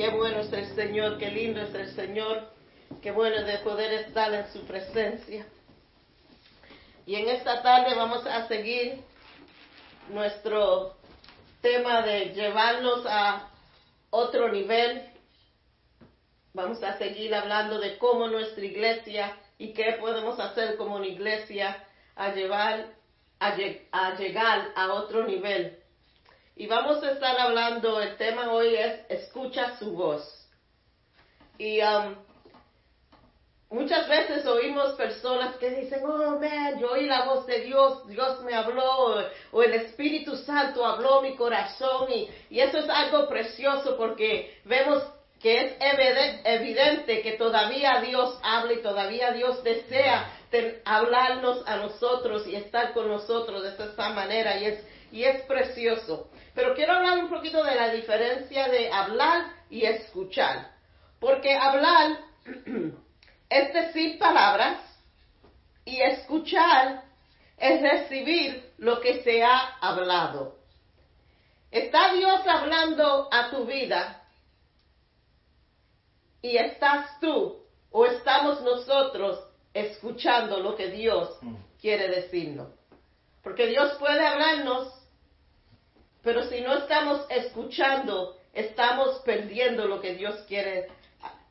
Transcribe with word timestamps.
Qué 0.00 0.08
bueno 0.08 0.40
es 0.40 0.50
el 0.50 0.74
Señor, 0.74 1.18
qué 1.18 1.30
lindo 1.30 1.60
es 1.60 1.74
el 1.74 1.94
Señor, 1.94 2.48
qué 3.02 3.10
bueno 3.10 3.44
de 3.44 3.58
poder 3.58 3.92
estar 3.92 4.32
en 4.32 4.50
su 4.50 4.64
presencia. 4.64 5.44
Y 7.04 7.16
en 7.16 7.28
esta 7.28 7.60
tarde 7.60 7.94
vamos 7.94 8.24
a 8.26 8.48
seguir 8.48 9.02
nuestro 10.08 10.96
tema 11.60 12.00
de 12.00 12.32
llevarlos 12.32 13.04
a 13.06 13.50
otro 14.08 14.50
nivel. 14.50 15.02
Vamos 16.54 16.82
a 16.82 16.96
seguir 16.96 17.34
hablando 17.34 17.78
de 17.78 17.98
cómo 17.98 18.26
nuestra 18.26 18.64
iglesia 18.64 19.36
y 19.58 19.74
qué 19.74 19.98
podemos 20.00 20.40
hacer 20.40 20.78
como 20.78 20.96
una 20.96 21.08
iglesia 21.08 21.76
a 22.16 22.32
llevar 22.32 22.86
a, 23.38 23.54
llegar 24.16 24.72
a 24.74 24.94
otro 24.94 25.26
nivel. 25.26 25.78
Y 26.60 26.66
vamos 26.66 27.02
a 27.02 27.12
estar 27.12 27.40
hablando, 27.40 28.02
el 28.02 28.18
tema 28.18 28.52
hoy 28.52 28.76
es 28.76 29.00
escucha 29.08 29.78
su 29.78 29.92
voz. 29.92 30.22
Y 31.56 31.80
um, 31.80 32.16
muchas 33.70 34.06
veces 34.06 34.44
oímos 34.44 34.92
personas 34.92 35.56
que 35.56 35.70
dicen, 35.70 36.02
oh 36.04 36.38
man, 36.38 36.78
yo 36.78 36.90
oí 36.90 37.06
la 37.06 37.24
voz 37.24 37.46
de 37.46 37.60
Dios, 37.60 38.06
Dios 38.08 38.42
me 38.42 38.52
habló, 38.52 39.24
o 39.52 39.62
el 39.62 39.72
Espíritu 39.72 40.36
Santo 40.36 40.84
habló 40.84 41.22
mi 41.22 41.34
corazón, 41.34 42.12
y, 42.12 42.28
y 42.50 42.60
eso 42.60 42.76
es 42.76 42.90
algo 42.90 43.26
precioso 43.26 43.96
porque 43.96 44.60
vemos 44.66 45.02
que 45.40 45.62
es 45.62 45.76
evidente 46.44 47.22
que 47.22 47.38
todavía 47.38 48.02
Dios 48.02 48.38
habla 48.42 48.74
y 48.74 48.82
todavía 48.82 49.32
Dios 49.32 49.64
desea 49.64 50.30
hablarnos 50.84 51.66
a 51.66 51.76
nosotros 51.76 52.46
y 52.46 52.54
estar 52.54 52.92
con 52.92 53.08
nosotros 53.08 53.62
de 53.62 53.70
esta 53.70 54.10
manera 54.10 54.58
y 54.58 54.66
es, 54.66 54.84
y 55.12 55.24
es 55.24 55.42
precioso. 55.42 56.30
Pero 56.54 56.74
quiero 56.74 56.92
hablar 56.92 57.18
un 57.18 57.30
poquito 57.30 57.62
de 57.64 57.74
la 57.74 57.90
diferencia 57.90 58.68
de 58.68 58.90
hablar 58.90 59.46
y 59.68 59.84
escuchar. 59.84 60.72
Porque 61.18 61.54
hablar 61.54 62.18
es 63.48 63.72
decir 63.72 64.18
palabras 64.18 64.78
y 65.84 66.00
escuchar 66.00 67.02
es 67.56 67.82
recibir 67.82 68.72
lo 68.78 69.00
que 69.00 69.22
se 69.22 69.42
ha 69.42 69.76
hablado. 69.80 70.58
¿Está 71.70 72.14
Dios 72.14 72.40
hablando 72.46 73.28
a 73.30 73.50
tu 73.50 73.64
vida? 73.64 74.22
¿Y 76.42 76.56
estás 76.56 77.20
tú 77.20 77.62
o 77.90 78.06
estamos 78.06 78.62
nosotros 78.62 79.38
escuchando 79.74 80.58
lo 80.58 80.74
que 80.74 80.88
Dios 80.88 81.38
mm. 81.42 81.54
quiere 81.80 82.08
decirnos? 82.08 82.68
Porque 83.42 83.66
Dios 83.66 83.92
puede 83.98 84.26
hablarnos, 84.26 84.92
pero 86.22 86.44
si 86.44 86.60
no 86.60 86.74
estamos 86.76 87.26
escuchando, 87.30 88.36
estamos 88.52 89.20
perdiendo 89.24 89.86
lo 89.86 90.00
que 90.00 90.14
Dios 90.14 90.36
quiere 90.48 90.88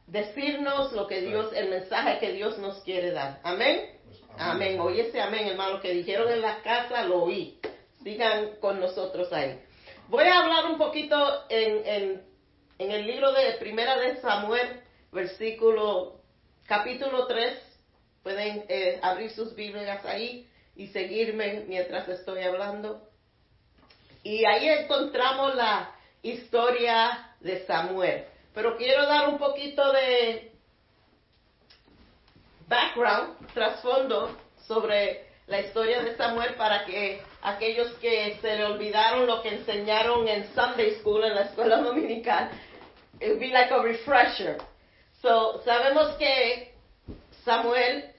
decirnos, 0.08 0.92
lo 0.94 1.08
que 1.08 1.22
Dios, 1.22 1.52
el 1.53 1.70
mensaje 1.70 2.20
que 2.20 2.34
Dios 2.34 2.58
nos 2.58 2.81
quiere 2.84 3.11
dar. 3.11 3.39
Amén. 3.44 4.00
Pues, 4.06 4.22
amén. 4.38 4.80
Oye 4.80 5.08
ese 5.08 5.22
amén, 5.22 5.48
hermano, 5.48 5.80
que 5.80 5.94
dijeron 5.94 6.31
en 6.31 6.42
la 6.42 6.61
casa, 6.61 7.03
lo 7.03 7.23
oí. 7.23 7.59
Sigan 8.03 8.56
con 8.59 8.80
nosotros 8.80 9.31
ahí. 9.34 9.59
Voy 10.08 10.26
a 10.26 10.39
hablar 10.39 10.66
un 10.66 10.78
poquito 10.78 11.16
en, 11.50 11.86
en, 11.86 12.23
en 12.80 12.92
el 12.92 13.06
libro 13.06 13.31
de 13.33 13.54
Primera 13.59 13.98
de 14.00 14.17
Samuel, 14.22 14.81
versículo, 15.11 16.22
capítulo 16.66 17.28
3. 17.28 17.59
Pueden 18.23 18.66
eh, 18.70 19.00
abrir 19.02 19.31
sus 19.31 19.56
Biblias 19.56 20.04
ahí 20.06 20.48
y 20.76 20.88
seguirme 20.88 21.66
mientras 21.67 22.08
estoy 22.08 22.42
hablando. 22.44 23.08
Y 24.23 24.45
ahí 24.45 24.67
encontramos 24.70 25.56
la 25.56 25.92
historia 26.22 27.36
de 27.39 27.66
Samuel. 27.66 28.26
Pero 28.53 28.76
quiero 28.78 29.06
dar 29.06 29.30
un 29.30 29.38
poquito 29.38 29.92
de 29.94 30.52
background, 32.67 33.53
trasfondo 33.53 34.38
sobre 34.67 35.26
la 35.48 35.61
historia 35.61 36.02
de 36.04 36.16
Samuel 36.16 36.54
para 36.55 36.86
que 36.86 37.21
aquellos 37.42 37.93
que 37.95 38.38
se 38.42 38.55
le 38.55 38.66
olvidaron 38.66 39.26
lo 39.26 39.42
que 39.42 39.49
enseñaron 39.49 40.27
en 40.27 40.54
Sunday 40.54 40.95
School, 40.99 41.23
en 41.23 41.36
la 41.36 41.42
escuela 41.42 41.77
dominical, 41.82 42.52
it 43.20 43.39
be 43.39 43.48
like 43.48 43.73
a 43.73 43.82
refresher. 43.82 44.58
So, 45.22 45.61
sabemos 45.64 46.16
que 46.17 46.73
Samuel 47.43 48.14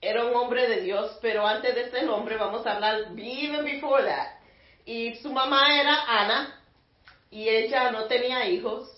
era 0.00 0.24
un 0.24 0.34
hombre 0.34 0.68
de 0.68 0.80
Dios, 0.82 1.18
pero 1.20 1.46
antes 1.46 1.74
de 1.74 1.90
ser 1.90 2.08
hombre 2.08 2.36
vamos 2.36 2.66
a 2.66 2.74
hablar 2.74 3.18
even 3.18 3.64
before 3.64 4.02
that. 4.04 4.39
Y 4.84 5.14
su 5.16 5.32
mamá 5.32 5.80
era 5.80 6.04
Ana, 6.06 6.62
y 7.30 7.48
ella 7.48 7.90
no 7.90 8.06
tenía 8.06 8.48
hijos, 8.48 8.88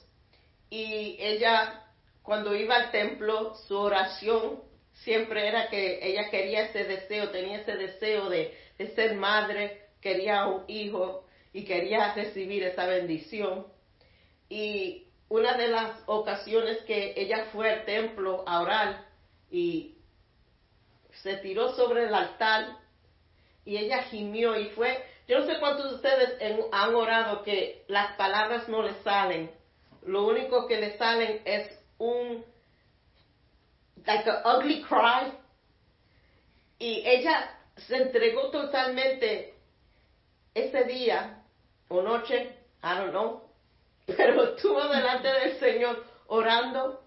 y 0.71 1.17
ella 1.21 1.83
cuando 2.23 2.55
iba 2.55 2.77
al 2.77 2.91
templo, 2.91 3.55
su 3.67 3.77
oración 3.77 4.63
siempre 4.93 5.49
era 5.49 5.69
que 5.69 5.99
ella 6.03 6.31
quería 6.31 6.67
ese 6.67 6.85
deseo, 6.85 7.31
tenía 7.31 7.61
ese 7.61 7.77
deseo 7.77 8.29
de, 8.29 8.57
de 8.79 8.95
ser 8.95 9.17
madre, 9.17 9.87
quería 10.01 10.47
un 10.47 10.65
hijo 10.69 11.27
y 11.53 11.65
quería 11.65 12.15
recibir 12.15 12.63
esa 12.63 12.87
bendición. 12.87 13.67
Y 14.49 15.09
una 15.29 15.57
de 15.57 15.69
las 15.69 16.01
ocasiones 16.07 16.79
que 16.83 17.15
ella 17.17 17.47
fue 17.53 17.71
al 17.71 17.85
templo 17.85 18.45
a 18.47 18.61
orar 18.61 19.07
y 19.51 19.97
se 21.23 21.37
tiró 21.39 21.75
sobre 21.75 22.05
el 22.05 22.15
altar 22.15 22.79
y 23.65 23.77
ella 23.77 24.05
gimió 24.05 24.59
y 24.59 24.71
fue, 24.71 25.05
yo 25.29 25.41
no 25.41 25.47
sé 25.47 25.59
cuántos 25.61 25.91
de 25.91 25.95
ustedes 25.97 26.39
han 26.73 26.95
orado 26.95 27.43
que 27.43 27.85
las 27.89 28.17
palabras 28.17 28.69
no 28.69 28.83
le 28.83 28.95
salen, 29.03 29.51
lo 30.05 30.27
único 30.27 30.67
que 30.67 30.81
le 30.81 30.97
salen 30.99 31.43
es 31.45 31.71
un, 31.99 32.45
like 34.05 34.29
an 34.29 34.43
ugly 34.45 34.83
cry, 34.83 35.33
y 36.79 37.03
ella 37.07 37.57
se 37.77 37.97
entregó 37.97 38.51
totalmente 38.51 39.55
ese 40.55 40.85
día 40.85 41.43
o 41.89 42.03
noche, 42.03 42.57
I 42.83 42.97
don't 42.97 43.11
know, 43.11 43.43
pero 44.07 44.43
estuvo 44.45 44.83
delante 44.89 45.29
del 45.29 45.59
Señor 45.59 46.05
orando, 46.27 47.02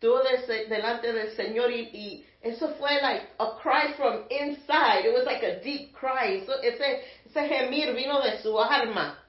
estuvo 0.00 0.22
delante 0.68 1.12
del 1.12 1.36
Señor 1.36 1.70
y, 1.70 2.26
eso 2.40 2.70
fue 2.76 3.02
like 3.02 3.28
a 3.38 3.58
cry 3.62 3.92
from 3.98 4.24
inside. 4.30 5.04
It 5.04 5.12
was 5.12 5.26
like 5.26 5.44
a 5.44 5.60
deep 5.60 5.92
cry. 5.92 6.42
ese, 6.62 7.04
ese 7.26 7.48
gemir 7.48 7.94
vino 7.94 8.22
de 8.22 8.40
su 8.40 8.58
alma. 8.58 9.22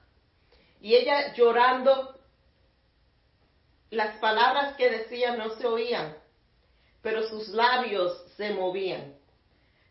Y 0.80 0.94
ella 0.94 1.34
llorando, 1.34 2.18
las 3.90 4.16
palabras 4.16 4.74
que 4.78 4.88
decía 4.88 5.36
no 5.36 5.50
se 5.56 5.66
oían, 5.66 6.16
pero 7.02 7.28
sus 7.28 7.48
labios 7.48 8.24
se 8.38 8.54
movían. 8.54 9.14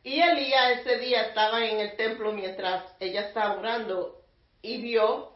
Y 0.01 0.19
Elías 0.19 0.79
ese 0.79 0.97
día 0.97 1.27
estaba 1.27 1.63
en 1.63 1.79
el 1.79 1.95
templo 1.95 2.31
mientras 2.31 2.85
ella 2.99 3.27
estaba 3.27 3.59
orando 3.59 4.19
y 4.63 4.81
vio 4.81 5.33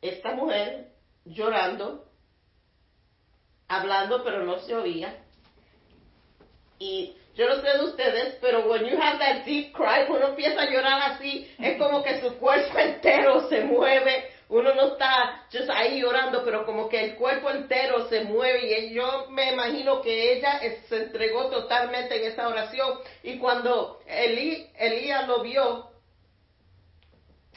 esta 0.00 0.32
mujer 0.32 0.92
llorando, 1.24 2.05
hablando, 3.68 4.22
pero 4.24 4.44
no 4.44 4.58
se 4.60 4.74
oía. 4.74 5.14
Y 6.78 7.16
yo 7.34 7.48
no 7.48 7.60
sé 7.60 7.68
de 7.78 7.84
ustedes, 7.84 8.38
pero 8.40 8.66
when 8.66 8.86
you 8.86 8.98
have 9.00 9.18
that 9.18 9.44
deep 9.44 9.72
cry, 9.72 10.06
uno 10.08 10.28
empieza 10.28 10.62
a 10.62 10.70
llorar 10.70 11.12
así, 11.12 11.50
es 11.58 11.78
como 11.78 12.02
que 12.02 12.20
su 12.20 12.34
cuerpo 12.38 12.78
entero 12.78 13.48
se 13.48 13.62
mueve. 13.62 14.30
Uno 14.48 14.74
no 14.74 14.92
está 14.92 15.44
just 15.52 15.68
ahí 15.70 16.00
llorando, 16.00 16.44
pero 16.44 16.64
como 16.64 16.88
que 16.88 17.04
el 17.04 17.14
cuerpo 17.16 17.50
entero 17.50 18.08
se 18.08 18.22
mueve 18.24 18.86
y 18.86 18.94
yo 18.94 19.26
me 19.30 19.52
imagino 19.52 20.00
que 20.00 20.34
ella 20.34 20.60
se 20.88 20.96
entregó 20.96 21.50
totalmente 21.50 22.16
en 22.16 22.32
esa 22.32 22.48
oración. 22.48 23.00
Y 23.22 23.38
cuando 23.38 24.00
Elí, 24.06 24.70
Elías 24.78 25.26
lo 25.26 25.42
vio, 25.42 25.90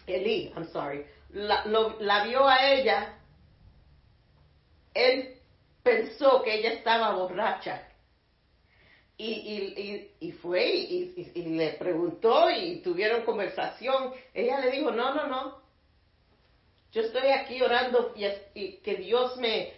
Elí, 0.08 0.52
I'm 0.56 0.68
sorry, 0.72 1.06
la, 1.30 1.64
la 2.00 2.24
vio 2.24 2.48
a 2.48 2.72
ella, 2.72 3.19
él 4.96 5.38
pensó 5.89 6.41
que 6.44 6.56
ella 6.56 6.74
estaba 6.74 7.15
borracha. 7.15 7.88
Y, 9.18 9.31
y, 9.31 10.12
y, 10.27 10.31
fue 10.31 10.65
y, 10.65 11.44
le 11.44 11.74
preguntó 11.74 12.50
y 12.50 12.81
tuvieron 12.81 13.25
conversación. 13.25 14.13
Ella 14.33 14.62
le 14.62 14.71
dijo, 14.71 14.91
no, 14.91 15.13
no, 15.13 15.27
no. 15.27 15.62
Yo 16.91 17.01
estoy 17.01 17.30
aquí 17.30 17.62
orando 17.62 18.13
y, 18.15 18.77
que 18.77 18.95
Dios 18.95 19.36
me, 19.38 19.74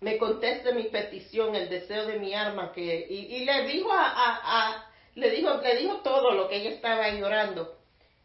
me 0.00 0.16
conteste 0.16 0.72
mi 0.72 0.84
petición, 0.84 1.54
el 1.54 1.68
deseo 1.68 2.06
de 2.06 2.18
mi 2.18 2.32
alma. 2.32 2.72
Que, 2.72 3.06
y, 3.10 3.44
le 3.44 3.66
dijo 3.66 3.92
a, 3.92 4.06
a, 4.06 4.90
le 5.14 5.30
dijo, 5.30 5.60
le 5.60 5.76
dijo 5.76 5.96
todo 5.98 6.32
lo 6.32 6.48
que 6.48 6.56
ella 6.56 6.70
estaba 6.70 7.04
ahí 7.04 7.22
orando. 7.22 7.76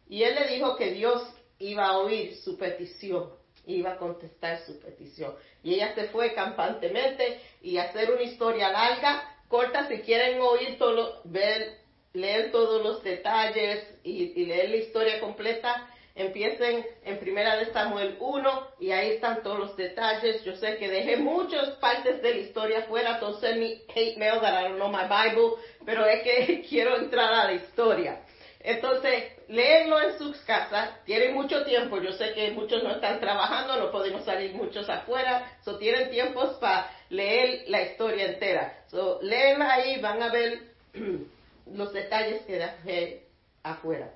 Y 0.08 0.22
él 0.22 0.36
le 0.36 0.54
dijo 0.54 0.76
que 0.76 0.92
Dios 0.92 1.22
iba 1.58 1.86
a 1.86 1.98
oír 1.98 2.34
su 2.36 2.56
petición 2.56 3.30
iba 3.66 3.92
a 3.92 3.96
contestar 3.96 4.60
su 4.64 4.78
petición. 4.80 5.34
Y 5.62 5.74
ella 5.74 5.94
se 5.94 6.04
fue 6.08 6.32
campantemente 6.34 7.40
y 7.60 7.78
hacer 7.78 8.10
una 8.10 8.22
historia 8.22 8.70
larga, 8.70 9.22
corta, 9.48 9.88
si 9.88 9.98
quieren 9.98 10.40
oír 10.40 10.78
todo, 10.78 11.20
ver, 11.24 11.78
leer 12.12 12.50
todos 12.52 12.82
los 12.82 13.02
detalles 13.02 13.84
y, 14.02 14.44
leer 14.46 14.70
la 14.70 14.76
historia 14.76 15.20
completa, 15.20 15.88
empiecen 16.14 16.86
en 17.04 17.18
Primera 17.18 17.56
de 17.56 17.66
Samuel 17.72 18.16
1 18.18 18.68
y 18.80 18.90
ahí 18.90 19.12
están 19.12 19.42
todos 19.42 19.58
los 19.58 19.76
detalles. 19.76 20.42
Yo 20.44 20.56
sé 20.56 20.76
que 20.78 20.88
dejé 20.88 21.18
muchas 21.18 21.70
partes 21.76 22.22
de 22.22 22.34
la 22.34 22.40
historia 22.40 22.82
fuera, 22.82 23.18
don't 23.18 23.38
send 23.40 23.58
me 23.58 23.82
hate 23.94 24.16
mail 24.16 24.40
that 24.40 24.58
I 24.58 24.68
don't 24.68 24.76
know 24.76 24.88
my 24.88 25.04
Bible, 25.04 25.56
pero 25.84 26.06
es 26.06 26.22
que 26.22 26.64
quiero 26.68 26.96
entrar 26.96 27.32
a 27.34 27.44
la 27.44 27.52
historia. 27.52 28.22
Entonces, 28.60 29.35
leerlo 29.48 30.00
en 30.00 30.18
sus 30.18 30.36
casas, 30.38 31.04
tienen 31.04 31.34
mucho 31.34 31.64
tiempo, 31.64 32.00
yo 32.00 32.12
sé 32.12 32.32
que 32.32 32.50
muchos 32.52 32.82
no 32.82 32.90
están 32.90 33.20
trabajando, 33.20 33.76
no 33.76 33.90
podemos 33.90 34.24
salir 34.24 34.54
muchos 34.54 34.88
afuera, 34.88 35.58
so 35.64 35.78
tienen 35.78 36.10
tiempos 36.10 36.56
para 36.56 36.90
leer 37.10 37.64
la 37.68 37.82
historia 37.82 38.26
entera. 38.26 38.84
So, 38.88 39.20
léenla 39.22 39.72
ahí, 39.72 40.00
van 40.00 40.22
a 40.22 40.30
ver 40.30 40.60
los 41.72 41.92
detalles 41.92 42.42
que 42.42 42.58
dejé 42.58 43.26
afuera. 43.62 44.12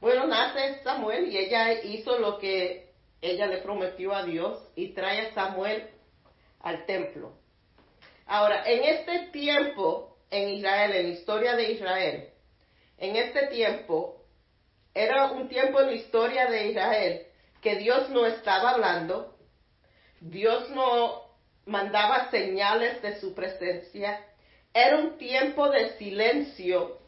Bueno, 0.00 0.26
nace 0.26 0.82
Samuel 0.82 1.28
y 1.28 1.38
ella 1.38 1.72
hizo 1.82 2.18
lo 2.18 2.38
que 2.38 2.92
ella 3.22 3.46
le 3.46 3.58
prometió 3.58 4.14
a 4.14 4.24
Dios 4.24 4.58
y 4.76 4.88
trae 4.88 5.28
a 5.28 5.34
Samuel 5.34 5.88
al 6.60 6.84
templo. 6.84 7.32
Ahora, 8.26 8.64
en 8.66 8.84
este 8.84 9.30
tiempo 9.32 10.18
en 10.30 10.48
Israel, 10.50 10.92
en 10.92 11.06
la 11.08 11.12
historia 11.14 11.56
de 11.56 11.72
Israel, 11.72 12.28
en 12.98 13.16
este 13.16 13.46
tiempo, 13.48 14.23
era 14.94 15.32
un 15.32 15.48
tiempo 15.48 15.80
en 15.80 15.86
la 15.88 15.92
historia 15.92 16.46
de 16.46 16.68
Israel 16.68 17.26
que 17.60 17.76
Dios 17.76 18.10
no 18.10 18.26
estaba 18.26 18.70
hablando, 18.70 19.36
Dios 20.20 20.70
no 20.70 21.24
mandaba 21.66 22.30
señales 22.30 23.02
de 23.02 23.18
su 23.20 23.34
presencia, 23.34 24.24
era 24.72 24.96
un 24.96 25.18
tiempo 25.18 25.68
de 25.70 25.96
silencio 25.96 26.98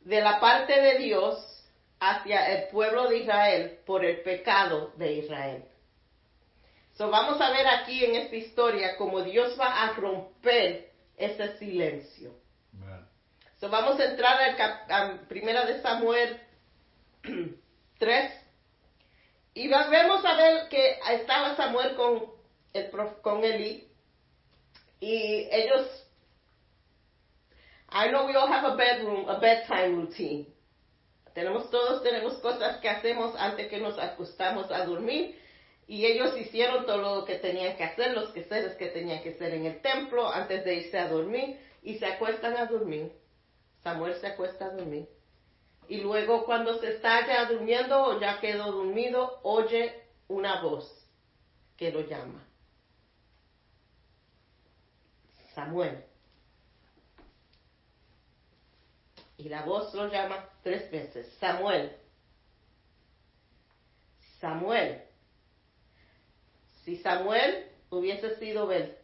de 0.00 0.20
la 0.20 0.40
parte 0.40 0.80
de 0.80 0.98
Dios 0.98 1.64
hacia 2.00 2.52
el 2.52 2.68
pueblo 2.68 3.08
de 3.08 3.18
Israel 3.18 3.78
por 3.86 4.04
el 4.04 4.22
pecado 4.22 4.92
de 4.96 5.12
Israel. 5.14 5.64
So 6.94 7.10
vamos 7.10 7.40
a 7.40 7.50
ver 7.50 7.66
aquí 7.66 8.04
en 8.04 8.14
esta 8.14 8.36
historia 8.36 8.96
cómo 8.96 9.22
Dios 9.22 9.58
va 9.58 9.82
a 9.82 9.92
romper 9.94 10.90
ese 11.16 11.58
silencio. 11.58 12.34
So 13.58 13.68
vamos 13.68 13.98
a 13.98 14.04
entrar 14.04 14.38
al 14.88 15.20
primera 15.26 15.64
de 15.64 15.80
Samuel 15.80 16.40
3 17.98 18.32
y 19.54 19.68
vamos 19.68 20.24
a 20.24 20.36
ver 20.36 20.68
que 20.68 20.98
estaba 21.12 21.56
Samuel 21.56 21.94
con, 21.94 22.24
el, 22.72 22.90
con 23.22 23.44
Eli 23.44 23.88
y 25.00 25.48
ellos 25.50 26.04
I 27.90 28.08
know 28.08 28.26
we 28.26 28.34
all 28.34 28.48
have 28.48 28.64
a 28.64 28.74
bedroom, 28.74 29.28
a 29.28 29.38
bedtime 29.38 29.94
routine. 29.94 30.46
Tenemos 31.32 31.70
todos 31.70 32.02
tenemos 32.02 32.34
cosas 32.38 32.78
que 32.78 32.88
hacemos 32.88 33.36
antes 33.38 33.68
que 33.68 33.78
nos 33.78 33.98
acostamos 33.98 34.70
a 34.72 34.84
dormir 34.84 35.38
y 35.86 36.04
ellos 36.06 36.36
hicieron 36.36 36.86
todo 36.86 37.20
lo 37.20 37.24
que 37.24 37.36
tenían 37.36 37.76
que 37.76 37.84
hacer, 37.84 38.12
los 38.12 38.30
quehaceres 38.30 38.74
que 38.76 38.86
tenían 38.86 39.22
que 39.22 39.30
hacer 39.30 39.54
en 39.54 39.66
el 39.66 39.80
templo 39.80 40.28
antes 40.32 40.64
de 40.64 40.74
irse 40.74 40.98
a 40.98 41.08
dormir 41.08 41.58
y 41.82 41.98
se 41.98 42.06
acuestan 42.06 42.56
a 42.56 42.66
dormir. 42.66 43.12
Samuel 43.82 44.14
se 44.20 44.26
acuesta 44.26 44.66
a 44.66 44.70
dormir. 44.70 45.06
Y 45.88 45.98
luego 45.98 46.44
cuando 46.44 46.78
se 46.80 46.94
está 46.94 47.26
ya 47.26 47.46
durmiendo 47.46 48.02
o 48.02 48.20
ya 48.20 48.40
quedó 48.40 48.72
dormido, 48.72 49.40
oye 49.42 50.02
una 50.28 50.62
voz 50.62 50.90
que 51.76 51.90
lo 51.90 52.00
llama. 52.00 52.42
Samuel. 55.54 56.04
Y 59.36 59.48
la 59.48 59.62
voz 59.62 59.92
lo 59.94 60.08
llama 60.08 60.48
tres 60.62 60.90
veces. 60.90 61.32
Samuel. 61.38 61.96
Samuel. 64.40 65.02
Si 66.84 66.96
Samuel 66.96 67.70
hubiese 67.90 68.36
sido 68.36 68.66
Bert, 68.66 68.98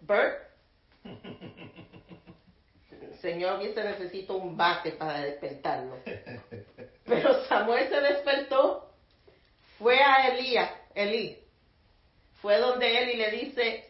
el 1.04 1.18
Señor 3.20 3.58
hubiese 3.58 3.82
necesitado 3.82 4.38
un 4.38 4.56
bate 4.56 4.92
para 4.92 5.20
despertarlo. 5.20 5.98
Pero 7.10 7.44
Samuel 7.46 7.88
se 7.88 8.00
despertó, 8.00 8.88
fue 9.78 9.98
a 10.00 10.28
Elías, 10.28 10.70
Elí, 10.94 11.36
fue 12.40 12.58
donde 12.58 13.02
él 13.02 13.10
y 13.10 13.16
le 13.16 13.30
dice, 13.32 13.84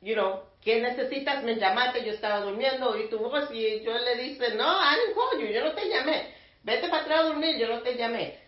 you 0.00 0.14
know, 0.14 0.40
¿qué 0.62 0.80
necesitas? 0.80 1.44
Me 1.44 1.56
llamaste, 1.56 2.02
yo 2.02 2.12
estaba 2.12 2.40
durmiendo, 2.40 2.98
y 2.98 3.10
tu 3.10 3.18
voz, 3.18 3.50
y 3.52 3.82
yo 3.82 3.92
le 3.98 4.16
dice, 4.16 4.54
no, 4.54 4.80
I 4.82 5.52
yo 5.52 5.62
no 5.62 5.72
te 5.72 5.90
llamé, 5.90 6.34
vete 6.62 6.88
para 6.88 7.02
atrás 7.02 7.20
a 7.20 7.24
dormir, 7.24 7.58
yo 7.58 7.68
no 7.68 7.82
te 7.82 7.96
llamé. 7.96 8.38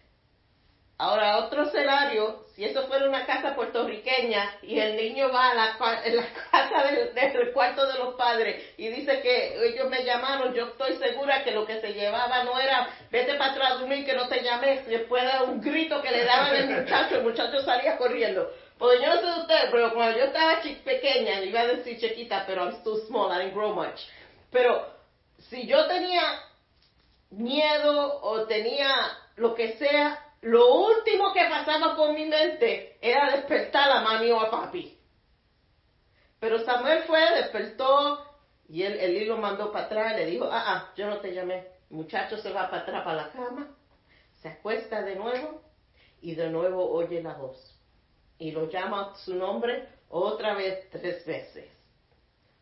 Ahora, 0.96 1.36
otro 1.36 1.64
escenario, 1.64 2.45
si 2.56 2.64
eso 2.64 2.87
fuera 2.87 3.06
una 3.06 3.26
casa 3.26 3.55
puertorriqueña 3.55 4.50
y 4.62 4.79
el 4.79 4.97
niño 4.97 5.31
va 5.31 5.50
a 5.50 5.55
la, 5.55 5.76
casa 6.50 6.91
del, 6.91 7.53
cuarto 7.53 7.87
de 7.87 7.99
los 7.99 8.14
padres 8.14 8.73
y 8.79 8.88
dice 8.88 9.20
que 9.20 9.62
ellos 9.62 9.91
me 9.91 10.03
llamaron, 10.05 10.55
yo 10.55 10.69
estoy 10.69 10.97
segura 10.97 11.44
que 11.44 11.50
lo 11.50 11.67
que 11.67 11.82
se 11.82 11.93
llevaba 11.93 12.44
no 12.44 12.58
era 12.58 12.88
vete 13.11 13.35
para 13.35 13.53
atrás 13.53 13.73
a 13.73 13.75
dormir, 13.75 14.06
que 14.06 14.14
no 14.14 14.26
te 14.26 14.43
llamé, 14.43 14.81
después 14.87 15.23
de 15.23 15.44
un 15.44 15.61
grito 15.61 16.00
que 16.00 16.11
le 16.11 16.25
daban 16.25 16.56
al 16.56 16.81
muchacho, 16.81 17.17
el 17.17 17.25
muchacho 17.25 17.61
salía 17.62 17.99
corriendo. 17.99 18.50
Pues 18.79 19.03
yo 19.03 19.06
no 19.06 19.20
sé 19.20 19.26
de 19.26 19.41
ustedes, 19.41 19.69
pero 19.70 19.93
cuando 19.93 20.19
yo 20.19 20.25
estaba 20.25 20.62
pequeña, 20.82 21.43
iba 21.43 21.61
a 21.61 21.67
decir 21.67 21.99
chiquita, 21.99 22.44
pero 22.47 22.64
I'm 22.64 22.75
still 22.81 23.06
small, 23.06 23.31
I 23.31 23.44
didn't 23.44 23.55
grow 23.55 23.75
much. 23.75 24.00
Pero 24.50 24.94
si 25.50 25.67
yo 25.67 25.87
tenía 25.87 26.23
miedo 27.31 28.20
o 28.23 28.47
tenía 28.47 28.88
lo 29.37 29.55
que 29.55 29.76
sea, 29.76 30.25
lo 30.46 30.75
último 30.75 31.32
que 31.32 31.44
pasaba 31.50 31.96
por 31.96 32.12
mi 32.12 32.25
mente 32.25 32.98
era 33.00 33.32
despertar 33.32 33.90
a 33.90 34.02
mami 34.02 34.31
o 34.31 34.40
a 34.40 34.48
papi. 34.48 34.96
Pero 36.38 36.64
Samuel 36.64 37.02
fue, 37.02 37.20
despertó 37.34 38.25
y 38.69 38.84
él 38.84 39.26
lo 39.26 39.38
mandó 39.38 39.72
para 39.72 39.87
atrás 39.87 40.12
y 40.12 40.16
le 40.19 40.26
dijo, 40.26 40.44
ah, 40.44 40.64
ah, 40.66 40.93
yo 40.96 41.08
no 41.08 41.19
te 41.19 41.34
llamé. 41.34 41.66
El 41.90 41.96
muchacho 41.96 42.37
se 42.38 42.52
va 42.52 42.70
para 42.70 42.82
atrás 42.82 43.02
para 43.02 43.16
la 43.25 43.32
cama, 43.32 43.76
se 44.40 44.48
acuesta 44.48 45.02
de 45.02 45.16
nuevo 45.16 45.62
y 46.20 46.37
de 46.37 46.48
nuevo 46.48 46.93
oye 46.93 47.20
la 47.20 47.34
voz 47.34 47.58
y 48.38 48.52
lo 48.52 48.70
llama 48.70 49.14
su 49.25 49.34
nombre 49.34 49.88
otra 50.08 50.54
vez 50.54 50.88
tres 50.90 51.26
veces. 51.26 51.69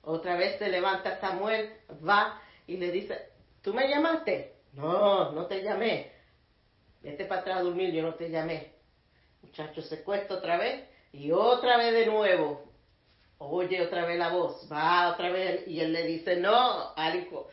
Otra 0.01 0.37
vez 0.37 0.59
se 0.59 0.71
levanta 0.71 1.21
Samuel, 1.21 1.71
va 2.07 2.41
y 2.67 2.79
le 2.79 2.91
dice, 2.91 3.29
¿tú 3.61 3.75
me 3.75 3.89
llamaste? 3.89 4.55
No, 4.73 5.33
no 5.33 5.45
te 5.45 5.63
llamé. 5.63 6.14
Vete 7.05 7.27
para 7.27 7.43
atrás 7.43 7.59
a 7.59 7.63
dormir, 7.63 7.93
yo 7.93 8.03
no 8.03 8.15
te 8.15 8.31
llamé. 8.31 8.73
Muchacho 9.43 9.83
se 9.83 10.03
cuesta 10.03 10.35
otra 10.35 10.57
vez 10.57 10.89
y 11.13 11.31
otra 11.31 11.77
vez 11.77 11.93
de 11.93 12.07
nuevo. 12.07 12.65
Oye 13.37 13.83
otra 13.83 14.07
vez 14.07 14.19
la 14.19 14.31
voz, 14.31 14.67
va 14.73 15.13
otra 15.13 15.31
vez 15.31 15.69
y 15.69 15.81
él 15.81 15.93
le 15.93 16.07
dice, 16.07 16.37
no, 16.37 16.95
Alico. 16.97 17.51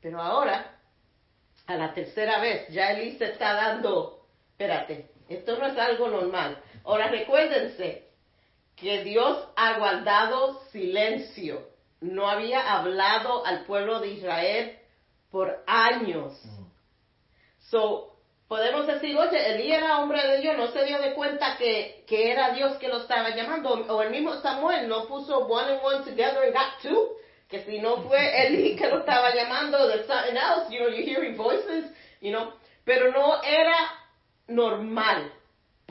Pero 0.00 0.20
ahora, 0.20 0.78
a 1.66 1.74
la 1.74 1.92
tercera 1.92 2.38
vez, 2.40 2.68
ya 2.68 2.92
Elí 2.92 3.18
se 3.18 3.32
está 3.32 3.54
dando, 3.54 4.28
espérate, 4.52 5.10
esto 5.28 5.58
no 5.58 5.66
es 5.66 5.76
algo 5.76 6.06
normal. 6.06 6.62
Ahora 6.84 7.08
recuérdense 7.08 8.08
que 8.76 9.02
Dios 9.02 9.48
ha 9.56 9.78
guardado 9.78 10.62
silencio. 10.70 11.68
No 12.00 12.28
había 12.28 12.78
hablado 12.78 13.44
al 13.46 13.64
pueblo 13.64 13.98
de 13.98 14.08
Israel 14.10 14.78
por 15.30 15.64
años. 15.66 16.40
So, 17.70 18.11
podemos 18.52 18.86
decir, 18.86 19.16
oye, 19.16 19.54
Elí 19.54 19.72
era 19.72 19.98
hombre 20.00 20.22
de 20.28 20.42
Dios, 20.42 20.58
no 20.58 20.66
se 20.72 20.84
dio 20.84 20.98
de 21.00 21.14
cuenta 21.14 21.56
que, 21.56 22.04
que 22.06 22.30
era 22.30 22.52
Dios 22.52 22.76
que 22.76 22.88
lo 22.88 22.98
estaba 22.98 23.30
llamando. 23.30 23.70
O 23.70 24.02
el 24.02 24.10
mismo 24.10 24.34
Samuel 24.42 24.86
no 24.88 25.08
puso 25.08 25.46
one 25.46 25.72
and 25.72 25.80
one 25.82 26.04
together 26.04 26.42
and 26.44 26.52
got 26.52 26.78
two. 26.82 27.12
Que 27.48 27.64
si 27.64 27.78
no 27.78 28.02
fue 28.02 28.46
Elí 28.46 28.76
que 28.78 28.88
lo 28.88 28.98
estaba 28.98 29.34
llamando, 29.34 29.88
there's 29.88 30.06
something 30.06 30.36
else, 30.36 30.70
you 30.70 30.80
know, 30.80 30.88
you're 30.88 31.02
hearing 31.02 31.34
voices, 31.34 31.86
you 32.20 32.30
know. 32.30 32.52
Pero 32.84 33.10
no 33.10 33.42
era 33.42 33.74
normal 34.48 35.32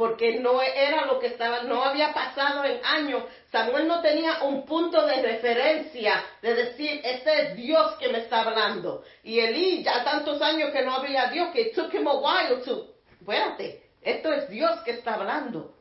porque 0.02 0.40
no 0.40 0.60
era 0.64 1.06
lo 1.06 1.20
que 1.20 1.28
estaba, 1.28 1.62
no 1.62 1.84
había 1.84 2.12
pasado 2.12 2.64
en 2.64 2.84
años. 2.84 3.24
Samuel 3.52 3.88
no 3.88 4.02
tenía 4.02 4.42
un 4.42 4.66
punto 4.66 5.06
de 5.06 5.22
referencia 5.22 6.26
de 6.42 6.56
decir, 6.56 7.02
este 7.04 7.42
es 7.42 7.56
Dios 7.56 7.98
que 8.00 8.08
me 8.08 8.18
está 8.18 8.42
hablando. 8.42 9.04
Y 9.22 9.40
Elí, 9.40 9.84
ya 9.84 10.04
tantos 10.04 10.42
años 10.42 10.72
que 10.72 10.82
no 10.82 10.96
había 10.96 11.28
Dios, 11.28 11.52
que 11.54 11.62
it 11.62 11.76
took 11.76 11.94
him 11.94 12.08
a 12.08 12.16
while 12.16 12.64
to, 12.64 12.96
espérate, 13.20 13.92
esto 14.02 14.34
es 14.34 14.50
Dios 14.50 14.82
que 14.82 14.90
está 14.90 15.14
hablando. 15.14 15.76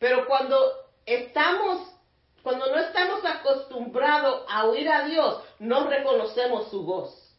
Pero 0.00 0.26
cuando 0.26 0.58
estamos, 1.06 1.94
cuando 2.42 2.66
no 2.74 2.78
estamos 2.80 3.24
acostumbrados 3.24 4.46
a 4.48 4.66
oír 4.66 4.88
a 4.88 5.04
Dios, 5.04 5.44
no 5.60 5.86
reconocemos 5.86 6.68
su 6.70 6.82
voz. 6.82 7.38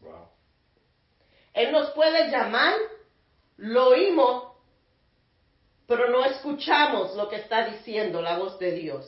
Él 1.53 1.73
nos 1.73 1.89
puede 1.89 2.31
llamar, 2.31 2.75
lo 3.57 3.89
oímos, 3.89 4.50
pero 5.91 6.09
no 6.09 6.23
escuchamos 6.23 7.17
lo 7.17 7.27
que 7.27 7.35
está 7.35 7.65
diciendo 7.65 8.21
la 8.21 8.37
voz 8.37 8.57
de 8.59 8.71
Dios. 8.71 9.05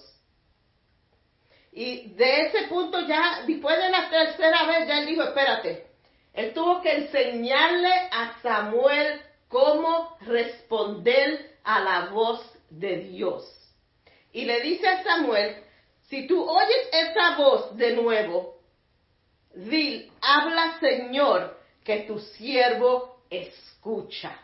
Y 1.71 2.09
de 2.15 2.47
ese 2.47 2.67
punto 2.67 2.99
ya, 3.07 3.43
después 3.47 3.77
de 3.77 3.89
la 3.89 4.09
tercera 4.09 4.65
vez, 4.65 4.89
ya 4.89 4.99
él 4.99 5.05
dijo, 5.05 5.23
espérate, 5.23 5.87
él 6.33 6.53
tuvo 6.53 6.81
que 6.81 6.91
enseñarle 6.91 7.89
a 8.11 8.37
Samuel 8.41 9.21
cómo 9.47 10.17
responder 10.25 11.55
a 11.63 11.79
la 11.79 12.05
voz 12.07 12.45
de 12.69 12.97
Dios. 12.97 13.45
Y 14.33 14.43
le 14.43 14.59
dice 14.59 14.85
a 14.85 15.03
Samuel, 15.03 15.63
si 16.09 16.27
tú 16.27 16.43
oyes 16.43 16.89
esa 16.91 17.37
voz 17.37 17.77
de 17.77 17.95
nuevo, 17.95 18.59
di, 19.55 20.11
habla 20.19 20.79
Señor, 20.81 21.57
que 21.81 21.99
tu 21.99 22.19
siervo 22.19 23.23
escucha. 23.29 24.37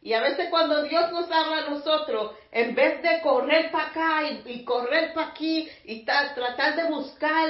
Y 0.00 0.12
a 0.12 0.20
veces 0.20 0.48
cuando 0.50 0.82
Dios 0.82 1.10
nos 1.12 1.30
habla 1.30 1.66
a 1.66 1.70
nosotros, 1.70 2.32
en 2.52 2.74
vez 2.74 3.02
de 3.02 3.20
correr 3.20 3.70
para 3.72 3.88
acá 3.88 4.22
y, 4.46 4.64
correr 4.64 5.12
para 5.12 5.28
aquí 5.28 5.68
y 5.84 6.04
tratar 6.04 6.76
de 6.76 6.84
buscar 6.84 7.48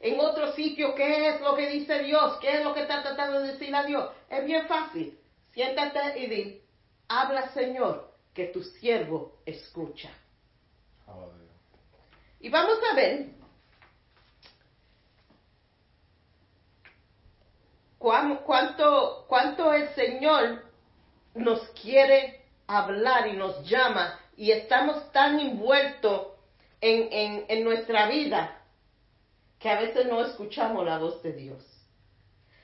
en 0.00 0.18
otro 0.18 0.52
sitio 0.52 0.94
qué 0.94 1.28
es 1.28 1.40
lo 1.42 1.54
que 1.54 1.68
dice 1.68 2.02
Dios, 2.02 2.38
qué 2.40 2.58
es 2.58 2.64
lo 2.64 2.72
que 2.72 2.82
está 2.82 3.02
tratando 3.02 3.40
de 3.40 3.52
decir 3.52 3.74
a 3.74 3.84
Dios, 3.84 4.10
es 4.30 4.44
bien 4.44 4.66
fácil. 4.66 5.18
Siéntate 5.52 6.18
y 6.20 6.26
di, 6.26 6.62
habla 7.08 7.52
Señor, 7.52 8.14
que 8.32 8.46
tu 8.46 8.62
siervo 8.62 9.40
escucha. 9.44 10.10
Y 12.38 12.48
vamos 12.48 12.78
a 12.90 12.94
ver 12.94 13.26
cuánto, 17.98 19.26
cuánto 19.28 19.74
el 19.74 19.90
Señor 19.94 20.69
nos 21.40 21.68
quiere 21.70 22.40
hablar 22.66 23.26
y 23.28 23.32
nos 23.32 23.68
llama 23.68 24.18
y 24.36 24.52
estamos 24.52 25.10
tan 25.12 25.38
envueltos 25.38 26.28
en, 26.80 27.44
en, 27.48 27.64
nuestra 27.64 28.08
vida 28.08 28.56
que 29.58 29.68
a 29.68 29.78
veces 29.78 30.06
no 30.06 30.24
escuchamos 30.24 30.86
la 30.86 30.98
voz 30.98 31.22
de 31.22 31.32
Dios. 31.32 31.62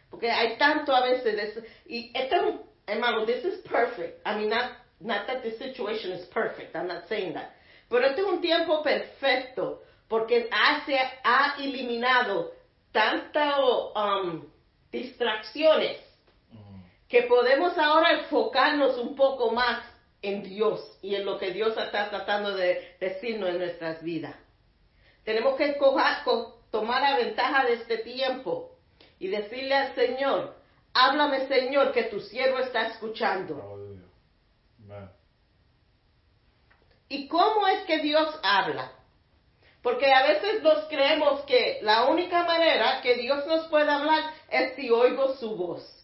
Porque 0.08 0.30
hay 0.30 0.56
tanto 0.56 0.94
a 0.94 1.02
veces, 1.02 1.62
y 1.86 2.10
esto, 2.14 2.64
hermano, 2.86 3.26
this 3.26 3.44
is 3.44 3.58
perfect. 3.68 4.26
I 4.26 4.36
mean, 4.36 4.48
not, 4.48 4.72
not 5.00 5.26
that 5.26 5.42
this 5.42 5.58
situation 5.58 6.12
is 6.12 6.24
perfect, 6.28 6.74
I'm 6.74 6.86
not 6.86 7.06
saying 7.08 7.34
that. 7.34 7.50
Pero 7.90 8.06
este 8.06 8.22
es 8.22 8.26
un 8.26 8.40
tiempo 8.40 8.82
perfecto 8.82 9.82
porque 10.08 10.48
hace, 10.50 10.98
ha 11.24 11.56
eliminado 11.58 12.52
tantas 12.92 13.58
um, 13.94 14.46
distracciones 14.90 16.05
que 17.08 17.22
podemos 17.22 17.76
ahora 17.78 18.12
enfocarnos 18.12 18.98
un 18.98 19.14
poco 19.14 19.52
más 19.52 19.84
en 20.22 20.42
Dios 20.42 20.98
y 21.02 21.14
en 21.14 21.24
lo 21.24 21.38
que 21.38 21.52
Dios 21.52 21.76
está 21.76 22.10
tratando 22.10 22.54
de 22.54 22.96
decirnos 22.98 23.50
en 23.50 23.58
nuestras 23.58 24.02
vidas. 24.02 24.34
Tenemos 25.24 25.56
que 25.56 25.76
tomar 26.70 27.02
la 27.02 27.16
ventaja 27.16 27.64
de 27.64 27.74
este 27.74 27.98
tiempo 27.98 28.76
y 29.18 29.28
decirle 29.28 29.74
al 29.74 29.94
Señor, 29.94 30.56
háblame 30.94 31.46
Señor, 31.46 31.92
que 31.92 32.04
tu 32.04 32.20
siervo 32.20 32.58
está 32.58 32.88
escuchando. 32.88 33.78
¿Y 37.08 37.28
cómo 37.28 37.68
es 37.68 37.84
que 37.84 38.00
Dios 38.00 38.38
habla? 38.42 38.92
Porque 39.80 40.12
a 40.12 40.26
veces 40.26 40.62
nos 40.62 40.86
creemos 40.86 41.42
que 41.42 41.78
la 41.82 42.06
única 42.06 42.42
manera 42.42 43.00
que 43.00 43.14
Dios 43.14 43.46
nos 43.46 43.68
puede 43.68 43.88
hablar 43.88 44.32
es 44.50 44.74
si 44.74 44.90
oigo 44.90 45.36
su 45.36 45.54
voz 45.54 45.95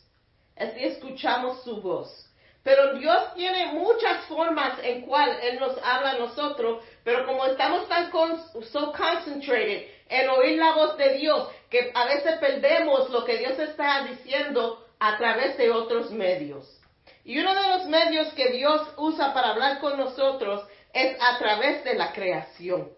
así 0.57 0.85
escuchamos 0.85 1.63
su 1.63 1.81
voz. 1.81 2.29
Pero 2.63 2.95
Dios 2.95 3.35
tiene 3.35 3.73
muchas 3.73 4.25
formas 4.27 4.79
en 4.83 5.03
cual 5.03 5.37
Él 5.43 5.59
nos 5.59 5.77
habla 5.83 6.13
a 6.13 6.19
nosotros, 6.19 6.85
pero 7.03 7.27
como 7.27 7.45
estamos 7.47 7.89
tan 7.89 8.11
con, 8.11 8.39
so 8.65 8.93
concentrated 8.93 9.89
en 10.09 10.29
oír 10.29 10.59
la 10.59 10.75
voz 10.75 10.97
de 10.97 11.15
Dios, 11.15 11.49
que 11.69 11.91
a 11.93 12.05
veces 12.05 12.39
perdemos 12.39 13.11
lo 13.11 13.25
que 13.25 13.39
Dios 13.39 13.59
está 13.59 14.05
diciendo 14.05 14.87
a 15.01 15.17
través 15.19 15.57
de 15.57 15.71
otros 15.71 16.13
medios. 16.13 16.81
Y 17.25 17.39
uno 17.39 17.55
de 17.55 17.69
los 17.69 17.87
medios 17.87 18.33
que 18.35 18.51
Dios 18.51 18.89
usa 18.97 19.35
para 19.35 19.51
hablar 19.51 19.81
con 19.81 19.97
nosotros 19.97 20.65
es 20.93 21.17
a 21.21 21.39
través 21.39 21.83
de 21.85 21.95
la 21.95 22.13
creación. 22.13 22.93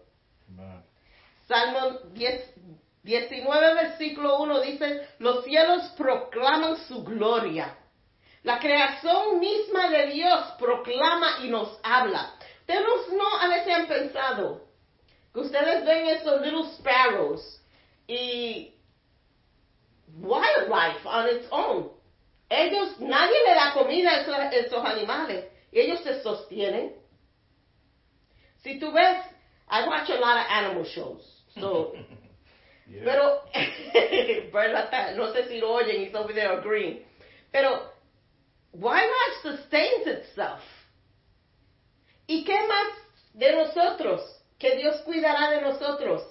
Salmo 1.47 1.99
10, 2.13 2.53
19 3.05 3.73
versículo 3.75 4.39
1 4.39 4.61
dice, 4.61 5.07
los 5.19 5.45
cielos 5.45 5.83
proclaman 5.95 6.75
su 6.87 7.03
gloria. 7.03 7.77
La 8.41 8.57
creación 8.57 9.39
misma 9.39 9.91
de 9.91 10.07
Dios 10.07 10.53
proclama 10.57 11.37
y 11.43 11.49
nos 11.49 11.79
habla. 11.83 12.33
Ustedes 12.61 12.83
no 13.13 13.37
a 13.39 13.47
veces 13.47 13.85
pensado 13.87 14.61
que 15.31 15.39
ustedes 15.39 15.85
ven 15.85 16.07
esos 16.07 16.41
little 16.41 16.65
sparrows 16.77 17.61
y 18.07 18.73
wildlife 20.19 21.05
on 21.05 21.27
its 21.29 21.47
own. 21.51 21.91
Ellos, 22.49 22.99
nadie 22.99 23.37
le 23.47 23.53
da 23.53 23.73
comida 23.73 24.11
a 24.11 24.21
esos, 24.21 24.35
esos 24.51 24.83
animales 24.83 25.45
y 25.71 25.79
ellos 25.79 25.99
se 26.01 26.23
sostienen. 26.23 26.95
Si 28.63 28.79
tú 28.79 28.91
ves, 28.91 29.23
I 29.69 29.87
watch 29.87 30.09
a 30.09 30.15
lot 30.15 30.37
of 30.37 30.45
animal 30.49 30.85
shows. 30.85 31.43
So 31.59 31.93
Pero, 32.87 33.41
no 35.15 35.33
sé 35.33 35.47
si 35.47 35.57
lo 35.59 35.73
oyen, 35.73 36.03
it's 36.03 36.15
over 36.15 36.33
there 36.33 36.61
green. 36.61 37.03
Pero, 37.51 37.91
wildlife 38.73 39.41
sustains 39.41 40.07
itself. 40.07 40.61
¿Y 42.27 42.43
qué 42.43 42.59
más 42.67 42.87
de 43.33 43.53
nosotros? 43.53 44.21
Que 44.59 44.75
Dios 44.77 45.01
cuidará 45.01 45.51
de 45.51 45.61
nosotros. 45.61 46.23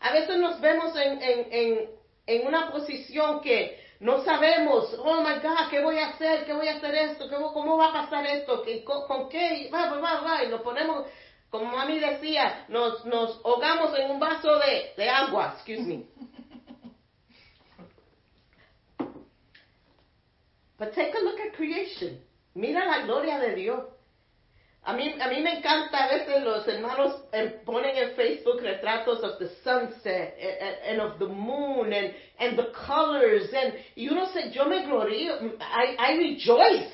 A 0.00 0.12
veces 0.12 0.36
nos 0.38 0.60
vemos 0.60 0.96
en, 0.96 1.22
en, 1.22 1.52
en, 1.52 1.90
en 2.26 2.46
una 2.46 2.70
posición 2.70 3.40
que 3.40 3.80
no 4.00 4.24
sabemos, 4.24 4.92
oh 4.98 5.20
my 5.20 5.38
God, 5.40 5.70
¿qué 5.70 5.80
voy 5.80 5.98
a 5.98 6.08
hacer? 6.08 6.44
¿Qué 6.44 6.52
voy 6.52 6.66
a 6.68 6.76
hacer 6.76 6.94
esto? 6.94 7.28
¿Cómo, 7.30 7.76
va 7.76 7.90
a 7.90 7.92
pasar 7.92 8.26
esto? 8.26 8.64
¿Con, 8.84 9.06
con 9.06 9.28
qué? 9.28 9.70
Va, 9.72 9.94
va, 9.94 10.20
va. 10.20 10.42
Y 10.42 10.48
lo 10.48 10.62
ponemos 10.62 11.06
como 11.52 11.66
mami 11.66 11.98
decía, 11.98 12.64
nos, 12.68 13.04
nos 13.04 13.38
ahogamos 13.44 13.96
en 13.98 14.10
un 14.10 14.18
vaso 14.18 14.58
de, 14.58 14.94
de 14.96 15.08
agua, 15.08 15.52
excuse 15.54 15.82
me. 15.82 16.06
But 20.78 20.94
take 20.94 21.14
a 21.14 21.20
look 21.20 21.38
at 21.38 21.54
creation. 21.54 22.18
Mira 22.54 22.86
la 22.86 23.02
gloria 23.04 23.38
de 23.38 23.54
Dios. 23.54 23.84
A 24.84 24.94
mí, 24.94 25.14
a 25.20 25.28
mí 25.28 25.42
me 25.42 25.58
encanta 25.58 26.04
a 26.04 26.08
veces 26.08 26.42
los 26.42 26.66
hermanos 26.66 27.22
eh, 27.32 27.60
ponen 27.66 27.96
en 27.96 28.16
Facebook 28.16 28.62
retratos 28.62 29.22
of 29.22 29.38
the 29.38 29.50
sunset 29.62 30.34
and, 30.88 31.00
of 31.02 31.18
the 31.18 31.26
moon 31.26 31.92
and, 31.92 32.14
and 32.40 32.56
the 32.56 32.72
colors 32.86 33.52
and 33.52 33.74
y 33.94 34.08
uno 34.08 34.26
se, 34.32 34.50
yo 34.50 34.64
me 34.64 34.84
glorío, 34.84 35.36
I, 35.60 35.96
I 35.98 36.16
rejoice 36.16 36.90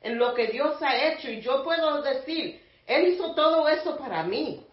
en 0.00 0.18
lo 0.18 0.34
que 0.34 0.46
Dios 0.48 0.80
ha 0.80 0.96
hecho 0.96 1.30
y 1.30 1.40
yo 1.42 1.62
puedo 1.62 2.02
decir, 2.02 2.59
él 2.90 3.06
hizo 3.06 3.34
todo 3.36 3.68
eso 3.68 3.96
para 3.96 4.24
mí. 4.24 4.66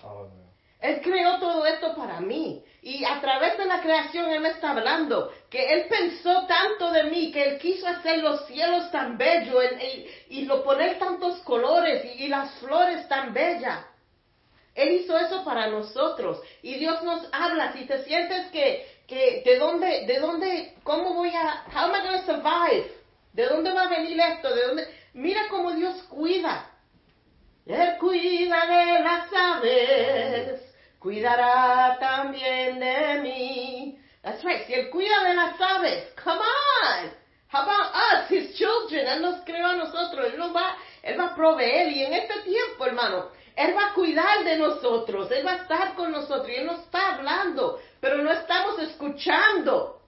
Él 0.79 1.01
creó 1.03 1.37
todo 1.39 1.67
esto 1.67 1.95
para 1.95 2.19
mí. 2.19 2.63
Y 2.81 3.05
a 3.05 3.21
través 3.21 3.59
de 3.59 3.65
la 3.65 3.79
creación 3.81 4.31
Él 4.31 4.39
me 4.39 4.49
está 4.49 4.71
hablando 4.71 5.31
que 5.51 5.63
Él 5.71 5.85
pensó 5.87 6.47
tanto 6.47 6.89
de 6.91 7.03
mí, 7.05 7.31
que 7.31 7.43
Él 7.43 7.59
quiso 7.59 7.87
hacer 7.87 8.17
los 8.23 8.47
cielos 8.47 8.89
tan 8.91 9.19
bellos 9.19 9.63
y, 10.29 10.45
lo 10.45 10.63
poner 10.63 10.97
tantos 10.97 11.37
colores 11.41 12.05
y, 12.17 12.27
las 12.27 12.51
flores 12.55 13.07
tan 13.07 13.35
bellas. 13.35 13.85
Él 14.73 14.93
hizo 14.93 15.15
eso 15.15 15.43
para 15.43 15.67
nosotros. 15.67 16.41
Y 16.63 16.75
Dios 16.75 17.03
nos 17.03 17.27
habla. 17.31 17.73
Si 17.73 17.85
te 17.85 18.03
sientes 18.03 18.47
que, 18.47 18.83
que 19.07 19.43
de 19.45 19.59
dónde, 19.59 20.07
de 20.07 20.19
dónde, 20.19 20.75
cómo 20.83 21.13
voy 21.13 21.29
a, 21.35 21.65
how 21.71 21.85
am 21.85 21.95
I 21.95 22.07
going 22.07 22.19
to 22.19 22.25
survive? 22.25 22.91
¿De 23.33 23.45
dónde 23.45 23.71
va 23.73 23.83
a 23.83 23.89
venir 23.89 24.19
esto? 24.19 24.55
¿De 24.55 24.65
dónde? 24.65 24.87
Mira 25.13 25.47
cómo 25.49 25.71
Dios 25.73 26.01
cuida. 26.09 26.76
Él 27.67 27.97
cuida 27.99 28.65
de 28.65 28.99
las 29.03 29.33
aves, 29.33 30.61
cuidará 30.99 31.97
también 31.99 32.79
de 32.79 33.19
mí. 33.21 33.99
That's 34.21 34.43
right. 34.43 34.65
Si 34.65 34.73
Él 34.73 34.89
cuida 34.89 35.23
de 35.23 35.33
las 35.35 35.59
aves, 35.59 36.13
come 36.23 36.39
on. 36.39 37.11
How 37.49 37.63
about 37.63 37.93
us, 37.95 38.31
His 38.31 38.55
children? 38.55 39.07
Él 39.07 39.21
nos 39.21 39.41
creó 39.43 39.67
a 39.67 39.75
nosotros. 39.75 40.33
Él 40.33 40.37
nos 40.37 40.55
va, 40.55 40.77
Él 41.03 41.19
va 41.19 41.27
a 41.27 41.35
proveer. 41.35 41.91
Y 41.91 42.03
en 42.03 42.13
este 42.13 42.41
tiempo, 42.41 42.85
hermano, 42.85 43.31
Él 43.55 43.75
va 43.75 43.87
a 43.87 43.93
cuidar 43.93 44.43
de 44.43 44.57
nosotros. 44.57 45.29
Él 45.31 45.45
va 45.45 45.53
a 45.53 45.57
estar 45.57 45.95
con 45.95 46.11
nosotros. 46.11 46.49
Él 46.49 46.65
nos 46.65 46.79
está 46.81 47.15
hablando, 47.15 47.79
pero 47.99 48.17
no 48.17 48.31
estamos 48.31 48.79
escuchando. 48.79 50.01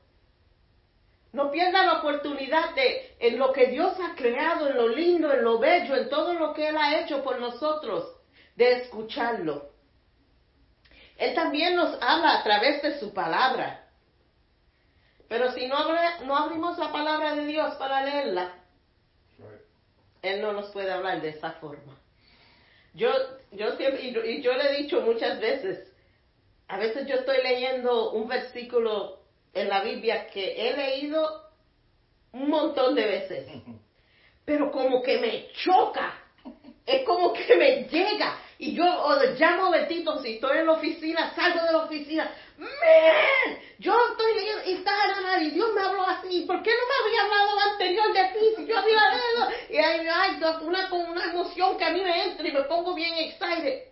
No 1.32 1.52
pierda 1.52 1.86
la 1.86 2.00
oportunidad 2.00 2.74
de, 2.74 3.16
en 3.20 3.38
lo 3.38 3.54
que 3.54 3.68
Dios 3.68 3.94
ha 4.00 4.16
creado, 4.16 4.68
en 4.68 4.78
lo 4.78 4.88
lindo, 4.88 5.32
en 5.32 5.44
lo 5.44 5.60
bello, 5.60 5.96
en 5.96 6.10
todo 6.10 6.34
lo 6.34 6.54
que 6.54 6.70
Él 6.70 6.78
ha 6.78 7.02
hecho 7.02 7.24
por 7.24 7.40
nosotros, 7.40 8.16
de 8.56 8.82
escucharlo. 8.82 9.70
Él 11.18 11.36
también 11.36 11.76
nos 11.76 12.02
habla 12.02 12.40
a 12.40 12.44
través 12.44 12.82
de 12.82 13.00
su 13.00 13.14
palabra. 13.14 13.88
Pero 15.28 15.52
si 15.52 15.68
no, 15.68 15.78
no 16.26 16.36
abrimos 16.36 16.78
la 16.80 16.92
palabra 16.92 17.36
de 17.36 17.46
Dios 17.46 17.76
para 17.76 18.04
leerla, 18.04 18.52
Él 20.24 20.42
no 20.42 20.54
nos 20.54 20.72
puede 20.72 20.92
hablar 20.92 21.22
de 21.22 21.30
esa 21.30 21.52
forma. 21.52 21.96
Yo, 22.96 23.12
yo 23.52 23.76
siempre, 23.78 24.02
y 24.02 24.42
yo 24.42 24.54
le 24.54 24.72
he 24.72 24.82
dicho 24.82 25.02
muchas 25.02 25.40
veces, 25.40 25.94
a 26.68 26.78
veces 26.78 27.08
yo 27.08 27.16
estoy 27.16 27.44
leyendo 27.44 28.12
un 28.12 28.28
versículo 28.28 29.19
en 29.54 29.70
la 29.70 29.82
Biblia 29.82 30.28
que 30.28 30.70
he 30.70 30.76
leído 30.76 31.50
un 32.34 32.50
montón 32.50 32.96
de 32.96 33.06
veces. 33.06 33.48
pero 34.50 34.72
como 34.72 35.04
que 35.04 35.20
me 35.20 35.48
choca. 35.54 36.12
Es 36.84 37.06
como 37.06 37.32
que 37.34 37.56
me 37.56 37.84
llega. 37.84 38.40
Y 38.58 38.74
yo 38.74 38.84
o 38.84 39.16
llamo 39.38 39.68
a 39.68 39.78
Betito, 39.78 40.20
si 40.24 40.34
estoy 40.34 40.58
en 40.58 40.66
la 40.66 40.72
oficina, 40.72 41.32
salgo 41.36 41.64
de 41.64 41.72
la 41.72 41.78
oficina. 41.84 42.32
Man, 42.58 43.60
yo 43.78 43.96
estoy 44.10 44.72
y 44.72 44.74
está 44.74 44.92
y 45.40 45.52
Dios 45.52 45.70
me 45.76 45.82
habló 45.82 46.04
así. 46.04 46.46
¿Por 46.48 46.64
qué 46.64 46.72
no 46.72 46.78
me 46.88 47.06
había 47.06 47.22
hablado 47.26 47.60
anterior 47.72 48.12
de 48.12 48.24
ti? 48.40 48.46
Si 48.58 48.66
yo 48.66 48.78
había 48.80 48.98
leído. 49.12 49.50
Y 49.70 49.78
hay, 49.78 50.08
hay 50.08 50.36
una, 50.64 50.92
una 50.94 51.26
emoción 51.26 51.78
que 51.78 51.86
a 51.86 51.92
mí 51.92 52.02
me 52.02 52.24
entra 52.26 52.48
y 52.48 52.52
me 52.52 52.64
pongo 52.64 52.96
bien 52.96 53.14
excited. 53.18 53.84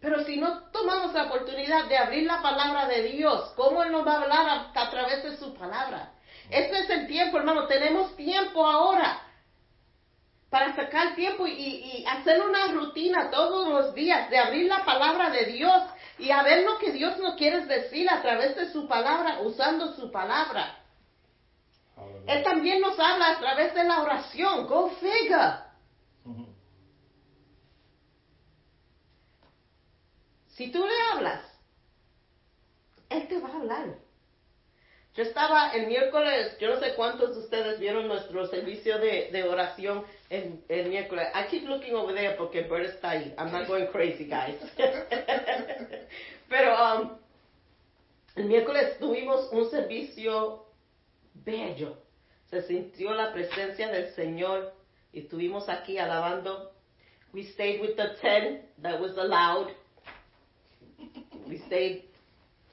Pero 0.00 0.24
si 0.24 0.36
no 0.36 0.70
tomamos 0.70 1.12
la 1.12 1.24
oportunidad 1.24 1.86
de 1.86 1.98
abrir 1.98 2.24
la 2.24 2.40
palabra 2.40 2.86
de 2.86 3.02
Dios, 3.02 3.52
¿cómo 3.56 3.82
Él 3.82 3.90
nos 3.90 4.06
va 4.06 4.12
a 4.12 4.22
hablar 4.22 4.70
a, 4.74 4.90
través 4.90 5.24
de 5.24 5.36
su 5.36 5.54
palabra? 5.54 6.12
Este 6.50 6.78
es 6.78 6.90
el 6.90 7.06
tiempo, 7.08 7.38
hermano. 7.38 7.66
Tenemos 7.66 8.14
tiempo 8.16 8.66
ahora 8.66 9.20
para 10.50 10.74
sacar 10.74 11.14
tiempo 11.14 11.46
y, 11.46 11.52
y, 11.52 12.06
hacer 12.06 12.40
una 12.40 12.68
rutina 12.68 13.30
todos 13.30 13.68
los 13.68 13.94
días 13.94 14.30
de 14.30 14.38
abrir 14.38 14.66
la 14.66 14.84
palabra 14.84 15.30
de 15.30 15.46
Dios 15.46 15.82
y 16.18 16.30
a 16.30 16.42
ver 16.42 16.64
lo 16.64 16.78
que 16.78 16.92
Dios 16.92 17.18
nos 17.18 17.34
quiere 17.34 17.66
decir 17.66 18.08
a 18.08 18.22
través 18.22 18.56
de 18.56 18.72
su 18.72 18.88
palabra, 18.88 19.40
usando 19.40 19.94
su 19.94 20.10
palabra. 20.10 20.76
Él 22.26 22.42
también 22.44 22.80
nos 22.80 22.98
habla 22.98 23.30
a 23.30 23.38
través 23.38 23.74
de 23.74 23.84
la 23.84 24.02
oración. 24.02 24.66
Go 24.66 24.90
figure. 25.00 25.67
Si 30.58 30.72
tú 30.72 30.84
le 30.84 30.94
hablas, 31.12 31.40
Él 33.10 33.28
te 33.28 33.38
va 33.38 33.48
a 33.48 33.56
hablar. 33.58 33.94
Yo 35.14 35.22
estaba 35.22 35.70
el 35.70 35.86
miércoles, 35.86 36.58
yo 36.58 36.68
no 36.70 36.80
sé 36.80 36.94
cuántos 36.96 37.36
de 37.36 37.42
ustedes 37.42 37.78
vieron 37.78 38.08
nuestro 38.08 38.44
servicio 38.48 38.98
de, 38.98 39.30
de 39.30 39.44
oración 39.44 40.04
el, 40.28 40.64
el, 40.68 40.88
miércoles. 40.88 41.28
I 41.32 41.48
keep 41.48 41.68
looking 41.68 41.94
over 41.94 42.12
there 42.12 42.36
porque 42.36 42.62
Bert 42.62 42.86
está 42.86 43.10
ahí. 43.10 43.32
I'm 43.38 43.52
not 43.52 43.68
going 43.68 43.86
crazy, 43.86 44.24
guys. 44.24 44.56
Pero 46.48 46.74
um, 46.74 47.18
el 48.34 48.46
miércoles 48.46 48.98
tuvimos 48.98 49.52
un 49.52 49.70
servicio 49.70 50.66
bello. 51.34 51.96
Se 52.50 52.62
sintió 52.62 53.12
la 53.14 53.32
presencia 53.32 53.88
del 53.92 54.12
Señor 54.14 54.72
y 55.12 55.20
estuvimos 55.20 55.68
aquí 55.68 55.98
alabando. 55.98 56.72
We 57.32 57.44
stayed 57.44 57.80
with 57.80 57.94
the 57.94 58.16
ten 58.20 58.62
that 58.82 59.00
was 59.00 59.16
allowed. 59.16 59.72
We 61.48 61.58
stayed 61.66 62.04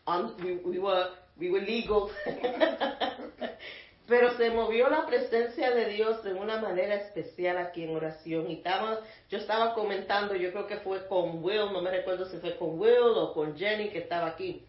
on, 0.06 0.34
we, 0.44 0.58
we 0.58 0.80
were, 0.80 1.10
we 1.40 1.50
were 1.50 1.62
legal. 1.62 2.12
Pero 4.08 4.38
se 4.38 4.52
movió 4.52 4.88
la 4.90 5.08
presencia 5.08 5.72
de 5.72 5.88
Dios 5.88 6.24
de 6.24 6.34
una 6.34 6.62
manera 6.62 6.96
especial 6.96 7.58
aquí 7.58 7.84
en 7.84 7.96
oración. 7.96 8.50
Y 8.52 8.56
estaba, 8.56 9.00
yo 9.30 9.40
estaba 9.40 9.74
comentando, 9.74 10.36
yo 10.36 10.52
creo 10.52 10.68
que 10.68 10.78
fue 10.78 11.08
con 11.08 11.44
Will, 11.44 11.74
no 11.74 11.82
me 11.82 11.90
recuerdo 11.90 12.26
si 12.26 12.38
fue 12.38 12.56
con 12.58 12.80
Will 12.80 13.16
o 13.16 13.34
con 13.34 13.58
Jenny 13.58 13.90
que 13.90 14.00
estaba 14.00 14.28
aquí, 14.28 14.64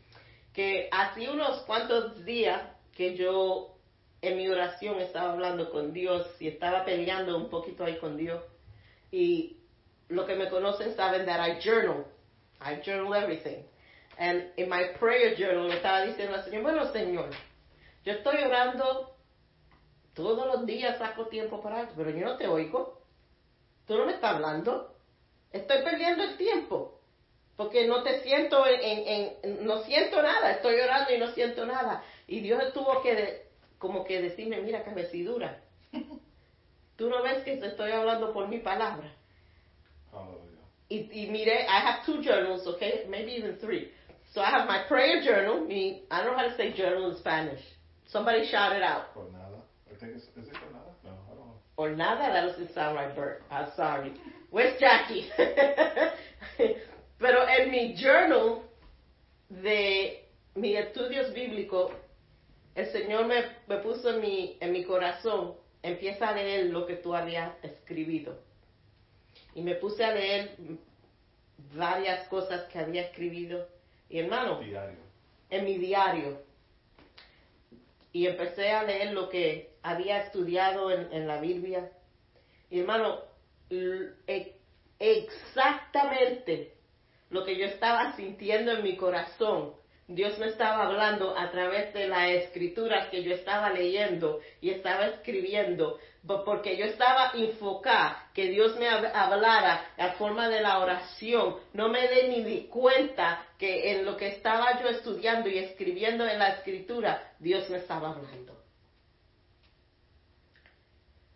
que 0.54 0.88
hace 0.90 1.28
unos 1.28 1.60
cuantos 1.62 2.24
días 2.24 2.62
que 2.96 3.14
yo 3.14 3.76
en 4.22 4.38
mi 4.38 4.48
oración 4.48 5.00
estaba 5.00 5.32
hablando 5.32 5.70
con 5.70 5.92
Dios 5.92 6.26
y 6.40 6.48
estaba 6.48 6.84
peleando 6.86 7.36
un 7.36 7.50
poquito 7.50 7.84
ahí 7.84 7.98
con 7.98 8.16
Dios. 8.16 8.42
Y 9.12 9.58
lo 10.08 10.24
que 10.24 10.34
me 10.34 10.48
conocen 10.48 10.96
saben 10.96 11.26
that 11.26 11.46
I 11.46 11.60
journal. 11.60 12.06
I 12.60 12.80
journal 12.84 13.14
everything. 13.14 13.64
And 14.18 14.44
in 14.56 14.68
my 14.68 14.84
prayer 14.98 15.34
journal 15.36 15.70
estaba 15.70 16.06
diciendo 16.06 16.34
al 16.34 16.44
Señor, 16.44 16.62
bueno 16.62 16.90
Señor, 16.92 17.30
yo 18.04 18.12
estoy 18.12 18.42
orando 18.42 19.16
todos 20.14 20.46
los 20.46 20.64
días 20.64 20.98
saco 20.98 21.26
tiempo 21.26 21.60
para 21.60 21.82
eso, 21.82 21.92
pero 21.96 22.10
yo 22.10 22.24
no 22.24 22.36
te 22.36 22.46
oigo. 22.46 23.02
Tú 23.86 23.96
no 23.98 24.06
me 24.06 24.14
estás 24.14 24.34
hablando. 24.34 24.94
Estoy 25.52 25.82
perdiendo 25.82 26.24
el 26.24 26.36
tiempo. 26.36 27.00
Porque 27.56 27.86
no 27.86 28.02
te 28.02 28.22
siento 28.22 28.64
en, 28.66 29.66
no 29.66 29.82
siento 29.82 30.22
nada. 30.22 30.52
Estoy 30.52 30.78
orando 30.80 31.14
y 31.14 31.18
no 31.18 31.28
siento 31.32 31.66
nada. 31.66 32.02
Y 32.26 32.40
Dios 32.40 32.72
tuvo 32.72 33.02
que, 33.02 33.48
como 33.78 34.04
que 34.04 34.20
decirme, 34.20 34.60
mira, 34.60 34.84
cabecidura. 34.84 35.62
Tú 36.96 37.10
no 37.10 37.22
ves 37.22 37.44
que 37.44 37.56
te 37.56 37.66
estoy 37.66 37.92
hablando 37.92 38.32
por 38.32 38.48
mi 38.48 38.58
palabra. 38.58 39.12
Y, 40.88 41.08
y 41.12 41.28
mire, 41.30 41.66
I 41.68 41.80
have 41.80 42.06
two 42.06 42.22
journals, 42.22 42.66
okay? 42.66 43.04
Maybe 43.08 43.32
even 43.32 43.56
three. 43.56 43.90
So 44.32 44.40
I 44.40 44.50
have 44.50 44.68
my 44.68 44.84
prayer 44.86 45.22
journal. 45.22 45.66
Me, 45.66 46.02
I 46.10 46.22
don't 46.22 46.32
know 46.32 46.38
how 46.38 46.48
to 46.48 46.56
say 46.56 46.72
journal 46.76 47.10
in 47.10 47.16
Spanish. 47.18 47.60
Somebody 48.06 48.46
shout 48.48 48.74
it 48.76 48.82
out. 48.82 49.06
Or 51.76 51.94
nada, 51.94 52.32
that 52.32 52.46
doesn't 52.46 52.74
sound 52.74 52.96
right, 52.96 53.14
Bert. 53.14 53.42
I'm 53.50 53.68
sorry. 53.76 54.12
Where's 54.50 54.78
Jackie? 54.80 55.28
Pero 57.18 57.46
en 57.46 57.70
mi 57.70 57.96
journal 57.96 58.62
de 59.50 60.22
mis 60.54 60.76
estudios 60.76 61.34
bíblicos, 61.34 61.92
el 62.74 62.92
Señor 62.92 63.26
me, 63.26 63.42
me 63.68 63.78
puso 63.82 64.10
en 64.14 64.20
mi, 64.20 64.56
en 64.60 64.72
mi 64.72 64.84
corazón, 64.84 65.54
empieza 65.82 66.28
a 66.28 66.34
leer 66.34 66.66
lo 66.66 66.86
que 66.86 66.96
tú 66.96 67.14
habías 67.14 67.52
escrito. 67.62 68.38
Y 69.56 69.62
me 69.62 69.74
puse 69.76 70.04
a 70.04 70.12
leer 70.12 70.54
varias 71.74 72.28
cosas 72.28 72.70
que 72.70 72.78
había 72.78 73.06
escrito. 73.06 73.66
Y 74.10 74.18
hermano, 74.18 74.60
en 75.48 75.64
mi 75.64 75.78
diario. 75.78 76.42
Y 78.12 78.26
empecé 78.26 78.70
a 78.70 78.82
leer 78.82 79.14
lo 79.14 79.30
que 79.30 79.70
había 79.82 80.24
estudiado 80.24 80.90
en, 80.90 81.26
la 81.26 81.40
Biblia. 81.40 81.90
Y 82.68 82.80
hermano, 82.80 83.22
e, 83.70 84.56
exactamente 84.98 86.74
lo 87.30 87.42
que 87.46 87.56
yo 87.56 87.64
estaba 87.64 88.14
sintiendo 88.14 88.72
en 88.72 88.82
mi 88.82 88.98
corazón, 88.98 89.72
Dios 90.06 90.38
me 90.38 90.48
estaba 90.48 90.84
hablando 90.84 91.34
a 91.34 91.50
través 91.50 91.94
de 91.94 92.08
las 92.08 92.28
escrituras 92.30 93.08
que 93.08 93.22
yo 93.22 93.34
estaba 93.34 93.70
leyendo 93.70 94.40
y 94.60 94.68
estaba 94.68 95.06
escribiendo, 95.06 95.98
porque 96.26 96.76
yo 96.76 96.86
estaba 96.86 97.32
enfocada 97.34 98.30
que 98.34 98.48
Dios 98.48 98.76
me 98.76 98.88
hablara 98.88 99.92
a 99.96 100.12
forma 100.12 100.48
de 100.48 100.60
la 100.60 100.78
oración. 100.78 101.56
No 101.72 101.88
me 101.88 102.08
di 102.08 102.28
ni 102.28 102.42
di 102.42 102.66
cuenta 102.66 103.46
que 103.58 103.92
en 103.92 104.04
lo 104.04 104.16
que 104.16 104.28
estaba 104.28 104.80
yo 104.80 104.88
estudiando 104.88 105.48
y 105.48 105.58
escribiendo 105.58 106.26
en 106.26 106.38
la 106.38 106.48
escritura, 106.48 107.32
Dios 107.38 107.70
me 107.70 107.78
estaba 107.78 108.10
hablando. 108.10 108.56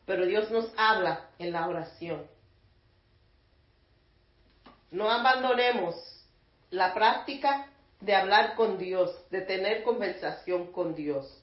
Pero 0.06 0.26
Dios 0.26 0.50
nos 0.50 0.72
habla 0.76 1.28
en 1.38 1.52
la 1.52 1.68
oración. 1.68 2.26
No 4.90 5.08
abandonemos 5.08 5.94
la 6.70 6.92
práctica 6.94 7.68
de 8.00 8.14
hablar 8.14 8.56
con 8.56 8.76
Dios, 8.76 9.10
de 9.30 9.42
tener 9.42 9.84
conversación 9.84 10.72
con 10.72 10.96
Dios. 10.96 11.40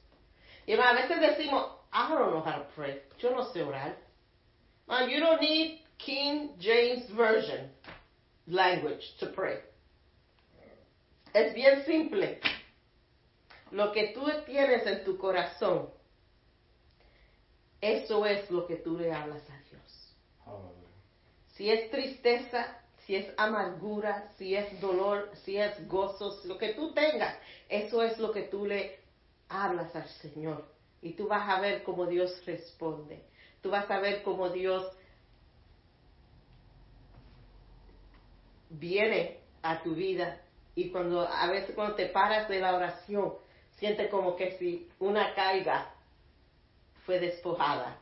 Y 0.65 0.73
a 0.73 0.91
veces 0.91 1.21
decimos, 1.21 1.76
I 1.93 2.09
don't 2.09 2.31
know 2.31 2.41
how 2.41 2.57
to 2.57 2.65
pray. 2.75 2.99
Yo 3.19 3.31
no 3.31 3.51
sé 3.53 3.65
orar. 3.65 3.93
Man, 4.87 5.09
you 5.09 5.19
don't 5.19 5.41
need 5.41 5.81
King 5.97 6.51
James 6.59 7.09
Version 7.15 7.69
language 8.47 9.03
to 9.19 9.27
pray. 9.27 9.57
Es 11.33 11.53
bien 11.53 11.83
simple. 11.85 12.39
Lo 13.71 13.91
que 13.91 14.13
tú 14.13 14.25
tienes 14.45 14.87
en 14.87 15.03
tu 15.03 15.17
corazón 15.17 15.89
eso 17.81 18.25
es 18.25 18.49
lo 18.49 18.65
que 18.65 18.77
tú 18.77 18.97
le 18.97 19.11
hablas 19.13 19.43
a 19.49 19.59
Dios. 19.69 20.15
Si 21.53 21.69
es 21.69 21.91
tristeza, 21.91 22.79
si 23.05 23.15
es 23.15 23.27
amargura, 23.37 24.31
si 24.37 24.55
es 24.55 24.79
dolor, 24.81 25.31
si 25.43 25.57
es 25.57 25.87
gozo, 25.87 26.39
lo 26.45 26.57
que 26.57 26.73
tú 26.73 26.93
tengas, 26.93 27.35
eso 27.69 28.03
es 28.03 28.17
lo 28.17 28.31
que 28.31 28.43
tú 28.43 28.65
le 28.65 28.99
hablas 29.49 29.95
al 29.95 30.07
Señor. 30.07 30.65
Y 31.01 31.13
tú 31.13 31.27
vas 31.27 31.47
a 31.47 31.59
ver 31.59 31.83
cómo 31.83 32.05
Dios 32.05 32.43
responde. 32.45 33.23
Tú 33.61 33.69
vas 33.69 33.89
a 33.89 33.99
ver 33.99 34.23
cómo 34.23 34.49
Dios 34.49 34.91
viene 38.69 39.39
a 39.61 39.81
tu 39.83 39.95
vida. 39.95 40.41
Y 40.75 40.89
cuando 40.89 41.21
a 41.21 41.47
veces 41.47 41.73
cuando 41.75 41.95
te 41.95 42.07
paras 42.07 42.49
de 42.49 42.59
la 42.59 42.75
oración, 42.75 43.33
sientes 43.77 44.09
como 44.09 44.35
que 44.35 44.57
si 44.57 44.89
una 44.99 45.33
caiga 45.33 45.91
fue 47.05 47.19
despojada. 47.19 47.97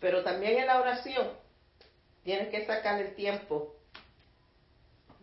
Pero 0.00 0.22
también 0.22 0.58
en 0.58 0.66
la 0.66 0.80
oración 0.80 1.28
tienes 2.24 2.48
que 2.48 2.66
sacar 2.66 3.00
el 3.00 3.14
tiempo 3.14 3.74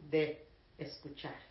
de 0.09 0.45
escuchar. 0.77 1.46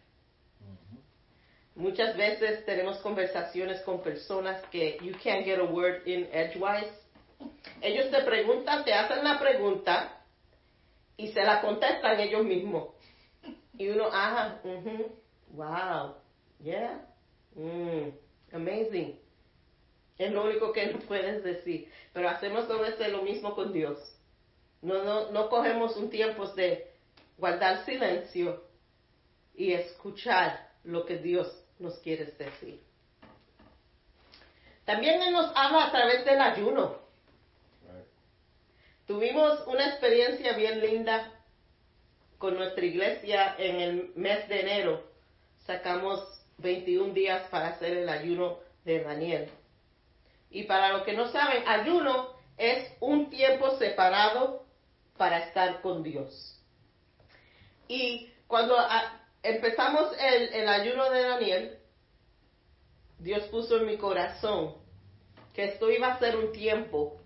Muchas 1.77 2.17
veces 2.17 2.65
tenemos 2.65 2.97
conversaciones 3.01 3.83
con 3.83 4.03
personas 4.03 4.65
que 4.71 4.97
you 5.03 5.13
can't 5.23 5.45
get 5.45 5.59
a 5.59 5.65
word 5.65 6.07
in 6.07 6.27
edgewise. 6.33 6.91
Ellos 7.83 8.11
te 8.11 8.23
preguntan, 8.23 8.83
te 8.83 8.95
hacen 8.95 9.23
la 9.23 9.39
pregunta 9.39 10.25
y 11.19 11.29
se 11.33 11.45
la 11.45 11.61
contestan 11.61 12.19
ellos 12.19 12.45
mismos. 12.45 12.95
Y 13.77 13.91
uno, 13.91 14.07
ajá, 14.07 14.59
wow, 15.51 16.15
yeah, 16.61 17.07
mm, 17.55 18.09
amazing. 18.55 19.21
Es 20.17 20.33
lo 20.33 20.45
único 20.45 20.73
que 20.73 20.87
no 20.87 21.01
puedes 21.01 21.45
decir. 21.45 21.93
Pero 22.15 22.31
hacemos 22.31 22.71
a 22.71 22.77
veces 22.81 23.13
lo 23.13 23.21
mismo 23.21 23.55
con 23.55 23.75
Dios. 23.75 23.99
No, 24.81 25.05
no, 25.05 25.31
no 25.31 25.51
cogemos 25.51 25.95
un 25.99 26.09
tiempo 26.09 26.47
de 26.55 26.91
guardar 27.37 27.85
silencio 27.85 28.65
y 29.55 29.75
escuchar 29.75 30.71
lo 30.83 31.05
que 31.05 31.19
Dios 31.19 31.66
nos 31.79 31.99
quiere 31.99 32.25
decir. 32.25 32.81
También 34.85 35.21
Él 35.21 35.33
nos 35.33 35.51
habla 35.57 35.87
a 35.87 35.91
través 35.91 36.25
del 36.25 36.41
ayuno. 36.41 36.99
Tuvimos 39.07 39.67
una 39.67 39.89
experiencia 39.89 40.53
bien 40.55 40.81
linda 40.81 41.33
con 42.39 42.57
nuestra 42.57 42.85
iglesia 42.85 43.55
en 43.59 43.81
el 43.81 44.13
mes 44.17 44.49
de 44.49 44.61
enero. 44.61 45.05
Sacamos 45.67 46.21
21 46.59 47.13
días 47.13 47.49
para 47.51 47.69
hacer 47.69 47.97
el 47.97 48.09
ayuno 48.09 48.59
de 48.85 49.03
Daniel. 49.03 49.51
Y 50.51 50.65
para 50.65 50.93
los 50.93 51.03
que 51.03 51.13
no 51.13 51.29
saben, 51.29 51.67
ayuno 51.67 52.31
es 52.57 52.93
un 53.01 53.31
tiempo 53.31 53.77
separado 53.79 54.65
para 55.17 55.39
estar 55.39 55.81
con 55.83 56.03
Dios. 56.03 56.61
Y 57.89 58.31
cuando 58.47 58.77
empezamos 59.47 60.13
el, 60.19 60.69
ayuno 60.69 61.11
de 61.11 61.23
Daniel, 61.23 61.79
Dios 63.19 63.45
puso 63.45 63.77
en 63.77 63.87
mi 63.87 63.97
corazón 63.97 64.75
que 65.55 65.65
esto 65.65 65.91
iba 65.91 66.09
a 66.09 66.19
ser 66.19 66.37
un 66.37 66.53
tiempo 66.53 67.21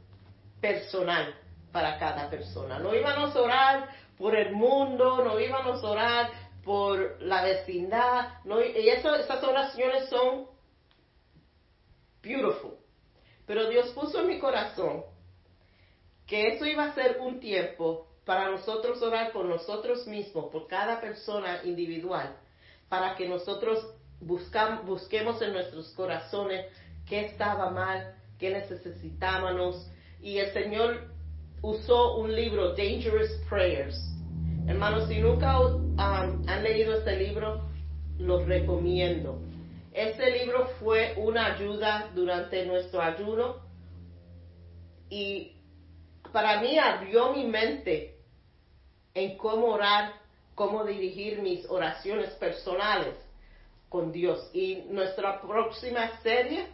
personal 0.61 1.35
para 1.73 1.99
cada 1.99 2.31
persona. 2.31 2.79
No 2.79 2.95
íbamos 2.95 3.35
a 3.35 3.41
orar 3.41 3.89
por 4.17 4.37
el 4.37 4.53
mundo, 4.53 5.25
no 5.25 5.41
íbamos 5.41 5.83
a 5.83 5.91
orar 5.91 6.31
por 6.63 7.21
la 7.23 7.43
vecindad, 7.43 8.35
no, 8.45 8.61
y 8.61 8.89
esas 8.89 9.43
oraciones 9.43 10.09
son 10.09 10.47
beautiful. 12.23 12.77
Pero 13.47 13.69
Dios 13.69 13.91
puso 13.91 14.21
en 14.21 14.29
mi 14.29 14.39
corazón 14.39 15.05
que 16.27 16.55
eso 16.55 16.67
iba 16.67 16.85
a 16.85 16.95
ser 16.95 17.19
un 17.21 17.41
tiempo 17.41 18.10
para 18.31 18.49
nosotros 18.49 19.03
orar 19.03 19.33
por 19.33 19.45
nosotros 19.45 20.07
mismos, 20.07 20.53
por 20.53 20.69
cada 20.69 21.01
persona 21.01 21.63
individual, 21.65 22.37
para 22.89 23.17
que 23.17 23.29
nosotros 23.29 23.85
busquemos 24.21 25.43
en 25.43 25.53
nuestros 25.53 25.89
corazones 25.95 26.67
qué 27.09 27.27
estaba 27.27 27.71
mal, 27.71 28.15
qué 28.39 28.51
necesitábamos. 28.51 29.91
Y 30.23 30.39
el 30.39 30.53
Señor 30.53 31.09
usó 31.61 32.19
un 32.19 32.33
libro, 32.33 32.77
Dangerous 32.77 33.33
Prayers. 33.49 34.01
Hermanos, 34.69 35.09
si 35.09 35.19
nunca 35.19 35.61
um, 35.61 35.97
han 35.99 36.63
leído 36.63 36.99
este 36.99 37.17
libro, 37.17 37.63
los 38.17 38.47
recomiendo. 38.47 39.41
Este 39.93 40.31
libro 40.39 40.69
fue 40.79 41.15
una 41.17 41.57
ayuda 41.57 42.09
durante 42.15 42.65
nuestro 42.65 43.03
ayuno 43.03 43.57
y 45.09 45.57
para 46.33 46.61
mí 46.61 46.79
abrió 46.79 47.33
mi 47.33 47.45
mente 47.45 48.20
en 49.15 49.37
cómo 49.37 49.67
orar, 49.67 50.13
cómo 50.55 50.85
dirigir 50.85 51.41
mis 51.41 51.69
oraciones 51.69 52.31
personales 52.35 53.15
con 53.89 54.13
Dios. 54.13 54.51
Y 54.53 54.85
nuestra 54.89 55.41
próxima 55.41 56.21
serie 56.23 56.67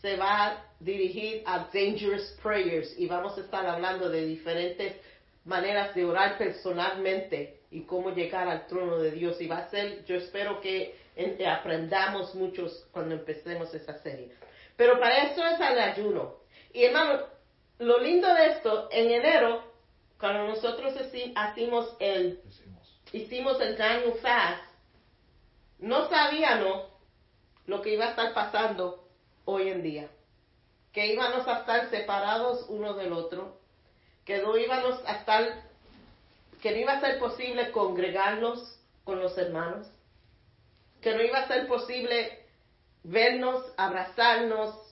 se 0.00 0.16
va 0.16 0.46
a 0.46 0.64
dirigir 0.80 1.42
a 1.44 1.68
Dangerous 1.72 2.38
Prayers 2.42 2.98
y 2.98 3.06
vamos 3.06 3.36
a 3.36 3.40
estar 3.40 3.66
hablando 3.66 4.08
de 4.08 4.24
diferentes 4.26 4.96
maneras 5.44 5.94
de 5.94 6.04
orar 6.04 6.38
personalmente 6.38 7.60
y 7.70 7.82
cómo 7.82 8.10
llegar 8.10 8.48
al 8.48 8.66
trono 8.66 8.98
de 8.98 9.10
Dios. 9.10 9.40
Y 9.40 9.48
va 9.48 9.58
a 9.58 9.70
ser, 9.70 10.04
yo 10.04 10.16
espero 10.16 10.60
que 10.60 10.94
aprendamos 11.46 12.34
muchos 12.34 12.86
cuando 12.92 13.14
empecemos 13.14 13.74
esa 13.74 13.98
serie. 13.98 14.32
Pero 14.76 15.00
para 15.00 15.24
eso 15.24 15.44
es 15.44 15.60
el 15.60 15.78
ayuno. 15.78 16.36
Y 16.72 16.84
hermano, 16.84 17.22
lo 17.78 17.98
lindo 17.98 18.32
de 18.32 18.46
esto, 18.46 18.88
en 18.92 19.10
enero, 19.10 19.67
cuando 20.18 20.48
nosotros 20.48 20.94
hicimos 21.00 21.96
el, 22.00 22.40
hicimos 23.12 23.60
el 23.60 23.76
Daniel 23.76 24.14
Fast, 24.20 24.62
no 25.78 26.08
sabíamos 26.08 26.88
lo 27.66 27.82
que 27.82 27.94
iba 27.94 28.06
a 28.06 28.10
estar 28.10 28.34
pasando 28.34 29.08
hoy 29.44 29.68
en 29.68 29.82
día. 29.82 30.08
Que 30.92 31.12
íbamos 31.12 31.46
a 31.46 31.60
estar 31.60 31.90
separados 31.90 32.66
uno 32.68 32.94
del 32.94 33.12
otro, 33.12 33.60
que 34.24 34.38
no 34.38 34.56
íbamos 34.56 35.00
a 35.06 35.16
estar, 35.16 35.62
que 36.60 36.72
no 36.72 36.78
iba 36.78 36.94
a 36.94 37.00
ser 37.00 37.18
posible 37.18 37.70
congregarnos 37.70 38.80
con 39.04 39.20
los 39.20 39.38
hermanos, 39.38 39.86
que 41.00 41.14
no 41.14 41.22
iba 41.22 41.38
a 41.38 41.48
ser 41.48 41.68
posible 41.68 42.44
vernos, 43.04 43.64
abrazarnos. 43.76 44.87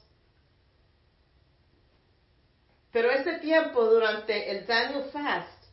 Pero 2.97 3.11
ese 3.11 3.41
tiempo 3.41 3.85
durante 3.85 4.51
el 4.51 4.67
Daniel 4.67 5.05
Fast 5.13 5.65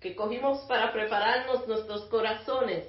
que 0.00 0.16
cogimos 0.16 0.62
para 0.62 0.92
prepararnos 0.92 1.68
nuestros 1.68 2.06
corazones, 2.06 2.88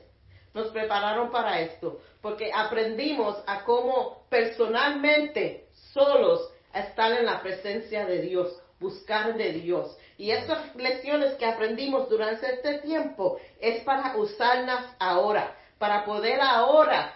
nos 0.51 0.69
prepararon 0.69 1.29
para 1.29 1.60
esto, 1.60 2.01
porque 2.19 2.49
aprendimos 2.51 3.38
a 3.45 3.63
cómo 3.63 4.25
personalmente, 4.29 5.67
solos, 5.93 6.41
estar 6.73 7.12
en 7.12 7.27
la 7.27 7.43
presencia 7.43 8.08
de 8.08 8.23
Dios, 8.23 8.60
buscar 8.79 9.36
de 9.36 9.51
Dios. 9.51 9.95
Y 10.17 10.32
esas 10.32 10.75
lecciones 10.75 11.36
que 11.36 11.45
aprendimos 11.45 12.10
durante 12.10 12.51
este 12.51 12.79
tiempo 12.79 13.39
es 13.62 13.84
para 13.84 14.17
usarlas 14.17 14.88
ahora, 14.97 15.56
para 15.77 16.03
poder 16.03 16.41
ahora, 16.41 17.13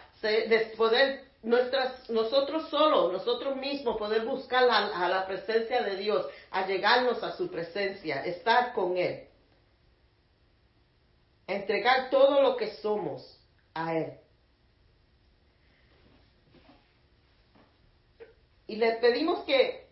poder 0.77 1.26
nuestras, 1.43 2.09
nosotros 2.09 2.69
solos, 2.69 3.11
nosotros 3.13 3.55
mismos, 3.55 3.97
poder 3.97 4.25
buscar 4.25 4.69
a 4.69 5.07
la 5.07 5.25
presencia 5.27 5.83
de 5.83 5.95
Dios, 5.97 6.25
a 6.51 6.65
llegarnos 6.65 7.23
a 7.23 7.35
su 7.35 7.49
presencia, 7.49 8.25
estar 8.25 8.73
con 8.73 8.97
Él 8.97 9.27
entregar 11.47 12.09
todo 12.09 12.41
lo 12.41 12.57
que 12.57 12.75
somos 12.75 13.39
a 13.73 13.95
Él. 13.95 14.13
Y 18.67 18.75
le 18.75 18.97
pedimos 18.97 19.45
que 19.45 19.87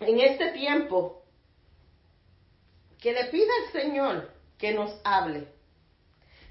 en 0.00 0.18
este 0.18 0.50
tiempo, 0.50 1.24
que 3.00 3.12
le 3.12 3.26
pida 3.26 3.52
al 3.64 3.72
Señor 3.72 4.34
que 4.58 4.72
nos 4.72 5.00
hable, 5.04 5.46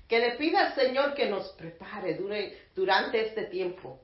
que 0.08 0.19
le 0.19 0.38
pida 0.38 0.67
al 0.67 0.76
Señor 0.76 1.13
que 1.15 1.30
nos 1.30 1.49
prepare 1.54 2.17
durante 2.73 3.28
este 3.28 3.45
tiempo, 3.45 3.99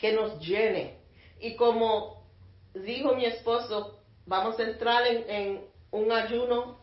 que 0.00 0.12
nos 0.12 0.40
llene. 0.40 0.98
Y 1.38 1.54
como 1.56 2.24
dijo 2.74 3.14
mi 3.14 3.26
esposo, 3.26 4.00
vamos 4.26 4.58
a 4.58 4.62
entrar 4.64 5.06
en, 5.06 5.68
un 5.92 6.12
ayuno 6.12 6.78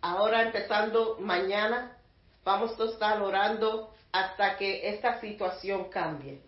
ahora 0.00 0.42
empezando 0.42 1.16
mañana, 1.20 1.96
vamos 2.44 2.78
a 2.78 2.84
estar 2.84 3.22
orando 3.22 3.94
hasta 4.10 4.56
que 4.56 4.88
esta 4.88 5.20
situación 5.20 5.88
cambie. 5.90 6.42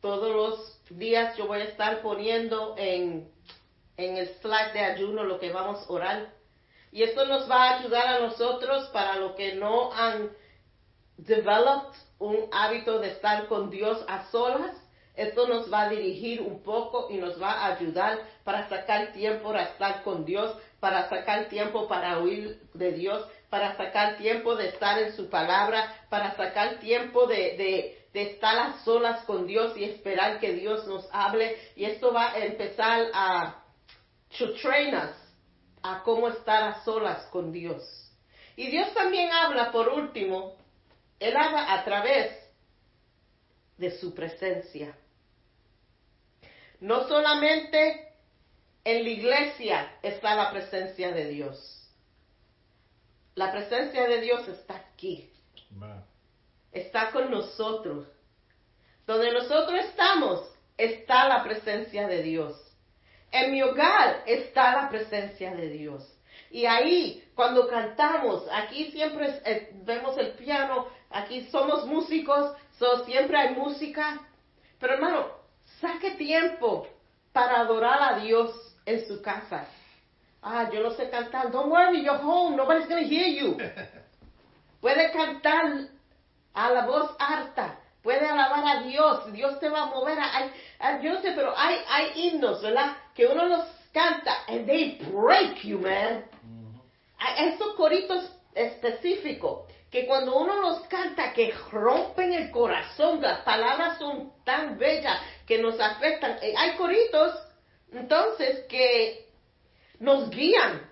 Todos 0.00 0.34
los 0.34 0.80
días 0.98 1.36
yo 1.36 1.46
voy 1.46 1.60
a 1.60 1.64
estar 1.64 2.00
poniendo 2.00 2.74
en, 2.78 3.30
en 3.98 4.16
el 4.16 4.28
slide 4.40 4.72
de 4.72 4.80
ayuno 4.80 5.24
lo 5.24 5.38
que 5.38 5.52
vamos 5.52 5.86
a 5.86 5.92
orar. 5.92 6.32
Y 6.92 7.02
esto 7.02 7.26
nos 7.26 7.48
va 7.48 7.64
a 7.64 7.78
ayudar 7.78 8.06
a 8.08 8.20
nosotros 8.20 8.88
para 8.88 9.16
los 9.16 9.32
que 9.36 9.54
no 9.54 9.92
han 9.92 10.30
developed 11.18 11.94
un 12.20 12.48
hábito 12.52 13.00
de 13.00 13.08
estar 13.08 13.48
con 13.48 13.70
Dios 13.70 14.04
a 14.06 14.30
solas. 14.30 14.76
Esto 15.16 15.48
nos 15.48 15.72
va 15.72 15.82
a 15.82 15.88
dirigir 15.88 16.40
un 16.40 16.62
poco 16.62 17.08
y 17.10 17.16
nos 17.16 17.42
va 17.42 17.52
a 17.52 17.74
ayudar 17.74 18.20
para 18.44 18.68
sacar 18.68 19.12
tiempo 19.12 19.48
para 19.48 19.64
estar 19.64 20.02
con 20.04 20.24
Dios, 20.24 20.56
para 20.78 21.08
sacar 21.08 21.48
tiempo 21.48 21.88
para 21.88 22.18
oír 22.18 22.60
de 22.74 22.92
Dios, 22.92 23.26
para 23.48 23.76
sacar 23.76 24.16
tiempo 24.18 24.54
de 24.54 24.68
estar 24.68 24.98
en 24.98 25.12
su 25.16 25.28
palabra, 25.28 26.06
para 26.08 26.36
sacar 26.36 26.78
tiempo 26.78 27.26
de, 27.26 27.98
estar 28.12 28.58
a 28.58 28.84
solas 28.84 29.24
con 29.24 29.46
Dios 29.46 29.76
y 29.76 29.84
esperar 29.84 30.38
que 30.40 30.52
Dios 30.52 30.86
nos 30.86 31.08
hable. 31.12 31.56
Y 31.74 31.84
esto 31.84 32.12
va 32.12 32.32
a 32.32 32.38
empezar 32.38 33.08
a 33.12 33.64
to 34.38 34.54
train 34.54 34.94
us 34.94 35.16
a 35.82 36.02
cómo 36.02 36.28
estar 36.28 36.62
a 36.62 36.84
solas 36.84 37.26
con 37.26 37.50
Dios. 37.50 37.82
Y 38.56 38.70
Dios 38.70 38.92
también 38.94 39.30
habla, 39.32 39.72
por 39.72 39.88
último, 39.88 40.59
Él 41.20 41.36
habla 41.36 41.74
a 41.74 41.84
través 41.84 42.32
de 43.76 43.98
su 43.98 44.14
presencia. 44.14 44.96
No 46.80 47.06
solamente 47.06 48.14
en 48.84 49.04
la 49.04 49.10
iglesia 49.10 49.98
está 50.02 50.34
la 50.34 50.50
presencia 50.50 51.12
de 51.12 51.28
Dios. 51.28 51.88
La 53.34 53.52
presencia 53.52 54.08
de 54.08 54.20
Dios 54.20 54.48
está 54.48 54.76
aquí. 54.76 55.30
Está 56.72 57.10
con 57.10 57.30
nosotros. 57.30 58.06
Donde 59.06 59.32
nosotros 59.32 59.78
estamos 59.84 60.50
está 60.76 61.28
la 61.28 61.42
presencia 61.44 62.08
de 62.08 62.22
Dios. 62.22 62.69
En 63.30 63.52
mi 63.52 63.62
hogar 63.62 64.22
está 64.26 64.72
la 64.82 64.88
presencia 64.88 65.54
de 65.54 65.68
Dios. 65.68 66.16
Y 66.50 66.66
ahí, 66.66 67.24
cuando 67.34 67.68
cantamos, 67.68 68.46
aquí 68.52 68.90
siempre 68.90 69.40
eh, 69.44 69.70
vemos 69.84 70.18
el 70.18 70.32
piano, 70.32 70.86
aquí 71.10 71.48
somos 71.50 71.86
músicos, 71.86 72.56
so 72.78 73.04
siempre 73.04 73.36
hay 73.36 73.54
música. 73.54 74.20
Pero 74.80 74.94
hermano, 74.94 75.40
Saque 75.80 76.12
tiempo 76.12 76.86
para 77.32 77.60
adorar 77.60 78.02
a 78.02 78.18
Dios 78.18 78.52
en 78.84 79.06
su 79.06 79.22
casa. 79.22 79.66
Ah, 80.42 80.68
yo 80.72 80.82
no 80.82 80.90
sé 80.90 81.08
cantar. 81.08 81.50
Don't 81.50 81.70
worry, 81.70 82.02
you're 82.02 82.18
home. 82.18 82.56
Nobody's 82.56 82.88
going 82.88 83.02
to 83.02 83.08
hear 83.08 83.28
you. 83.28 83.56
Puede 84.80 85.12
cantar 85.12 85.88
a 86.54 86.70
la 86.70 86.86
voz 86.86 87.14
harta. 87.18 87.78
Puede 88.02 88.26
alabar 88.26 88.64
a 88.66 88.82
Dios. 88.82 89.32
Dios 89.32 89.58
te 89.60 89.68
va 89.68 89.82
a 89.82 89.86
mover. 89.86 90.18
A, 90.18 91.00
yo 91.00 91.12
no 91.12 91.20
sé, 91.20 91.32
pero 91.32 91.56
hay, 91.56 91.78
hay 91.88 92.12
himnos, 92.14 92.62
¿verdad? 92.62 92.96
Que 93.20 93.26
uno 93.26 93.44
los 93.48 93.66
canta 93.92 94.44
and 94.48 94.66
they 94.66 94.98
break 95.12 95.62
you, 95.62 95.78
man. 95.78 96.24
Hay 97.18 97.50
esos 97.50 97.74
coritos 97.74 98.32
específicos 98.54 99.70
que 99.90 100.06
cuando 100.06 100.38
uno 100.38 100.56
los 100.62 100.80
canta, 100.86 101.34
que 101.34 101.52
rompen 101.70 102.32
el 102.32 102.50
corazón, 102.50 103.20
las 103.20 103.40
palabras 103.42 103.98
son 103.98 104.32
tan 104.42 104.78
bellas 104.78 105.20
que 105.46 105.58
nos 105.58 105.78
afectan. 105.78 106.38
Eh, 106.40 106.54
hay 106.56 106.78
coritos, 106.78 107.34
entonces, 107.92 108.64
que 108.70 109.26
nos 109.98 110.30
guían, 110.30 110.90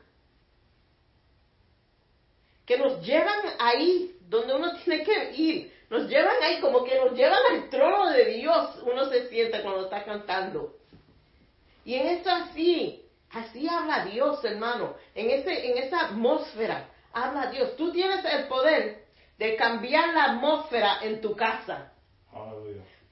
que 2.67 2.77
nos 2.77 3.01
llevan 3.07 3.41
ahí 3.59 4.19
donde 4.29 4.55
uno 4.55 4.75
tiene 4.85 5.03
que 5.03 5.33
ir, 5.33 5.73
nos 5.88 6.07
llevan 6.07 6.37
ahí 6.43 6.61
como 6.61 6.85
que 6.85 6.95
nos 6.97 7.14
llevan 7.14 7.41
al 7.53 7.71
trono 7.71 8.11
de 8.11 8.27
Dios, 8.27 8.83
uno 8.83 9.09
se 9.09 9.31
siente 9.31 9.62
cuando 9.62 9.85
está 9.85 10.05
cantando. 10.05 10.78
Y 11.88 11.94
en 11.94 12.07
eso 12.07 12.29
así, 12.29 13.03
así 13.31 13.66
habla 13.66 14.05
Dios, 14.05 14.44
hermano, 14.44 14.94
en, 15.14 15.31
ese, 15.31 15.70
en 15.70 15.79
esa 15.79 16.09
atmósfera 16.09 16.90
habla 17.14 17.51
Dios. 17.51 17.77
Tú 17.79 17.90
tienes 17.92 18.22
el 18.27 18.46
poder 18.46 19.07
de 19.38 19.57
cambiar 19.57 20.12
la 20.12 20.24
atmósfera 20.24 20.98
en 21.01 21.22
tu 21.22 21.35
casa. 21.35 21.94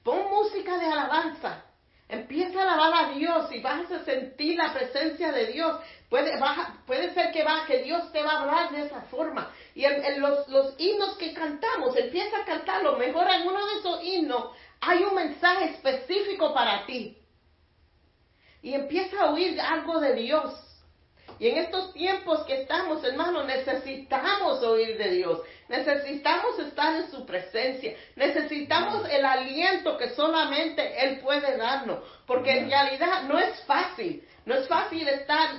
Pon 0.03 0.29
música 0.29 0.77
de 0.77 0.85
alabanza. 0.85 1.65
Empieza 2.07 2.59
a 2.59 2.71
alabar 2.71 3.05
a 3.05 3.09
Dios 3.13 3.51
y 3.51 3.61
vas 3.61 3.91
a 3.91 4.05
sentir 4.05 4.55
la 4.55 4.71
presencia 4.71 5.31
de 5.31 5.47
Dios. 5.47 5.81
Puede, 6.07 6.39
puede 6.85 7.15
ser 7.15 7.31
que, 7.31 7.43
va, 7.43 7.65
que 7.65 7.81
Dios 7.81 8.11
te 8.11 8.21
va 8.21 8.33
a 8.33 8.41
hablar 8.41 8.71
de 8.73 8.85
esa 8.85 9.01
forma. 9.09 9.51
Y 9.73 9.85
en, 9.85 10.21
los, 10.21 10.47
los, 10.49 10.75
himnos 10.77 11.17
que 11.17 11.33
cantamos, 11.33 11.97
empieza 11.97 12.41
a 12.41 12.45
cantarlo. 12.45 12.95
Mejor 12.97 13.27
en 13.27 13.47
uno 13.47 13.65
de 13.65 13.79
esos 13.79 14.03
himnos 14.03 14.51
hay 14.81 15.03
un 15.03 15.15
mensaje 15.15 15.65
específico 15.71 16.53
para 16.53 16.85
ti. 16.85 17.17
Y 18.61 18.73
empieza 18.73 19.21
a 19.21 19.31
oír 19.31 19.59
algo 19.61 19.99
de 19.99 20.15
Dios. 20.15 20.53
Y 21.39 21.49
en 21.49 21.57
estos 21.57 21.93
tiempos 21.93 22.43
que 22.45 22.61
estamos, 22.61 23.03
hermanos, 23.03 23.45
necesitamos 23.45 24.63
oír 24.63 24.97
de 24.97 25.11
Dios. 25.11 25.41
Necesitamos 25.69 26.57
estar 26.59 26.95
en 26.95 27.11
su 27.11 27.25
presencia. 27.25 27.95
Necesitamos 28.15 29.07
el 29.09 29.23
aliento 29.23 29.97
que 29.97 30.09
solamente 30.09 31.05
Él 31.05 31.19
puede 31.19 31.57
darnos. 31.57 31.99
Porque 32.25 32.57
en 32.57 32.69
realidad 32.69 33.23
no 33.23 33.37
es 33.37 33.61
fácil. 33.65 34.27
No 34.45 34.55
es 34.55 34.67
fácil 34.67 35.07
estar 35.07 35.49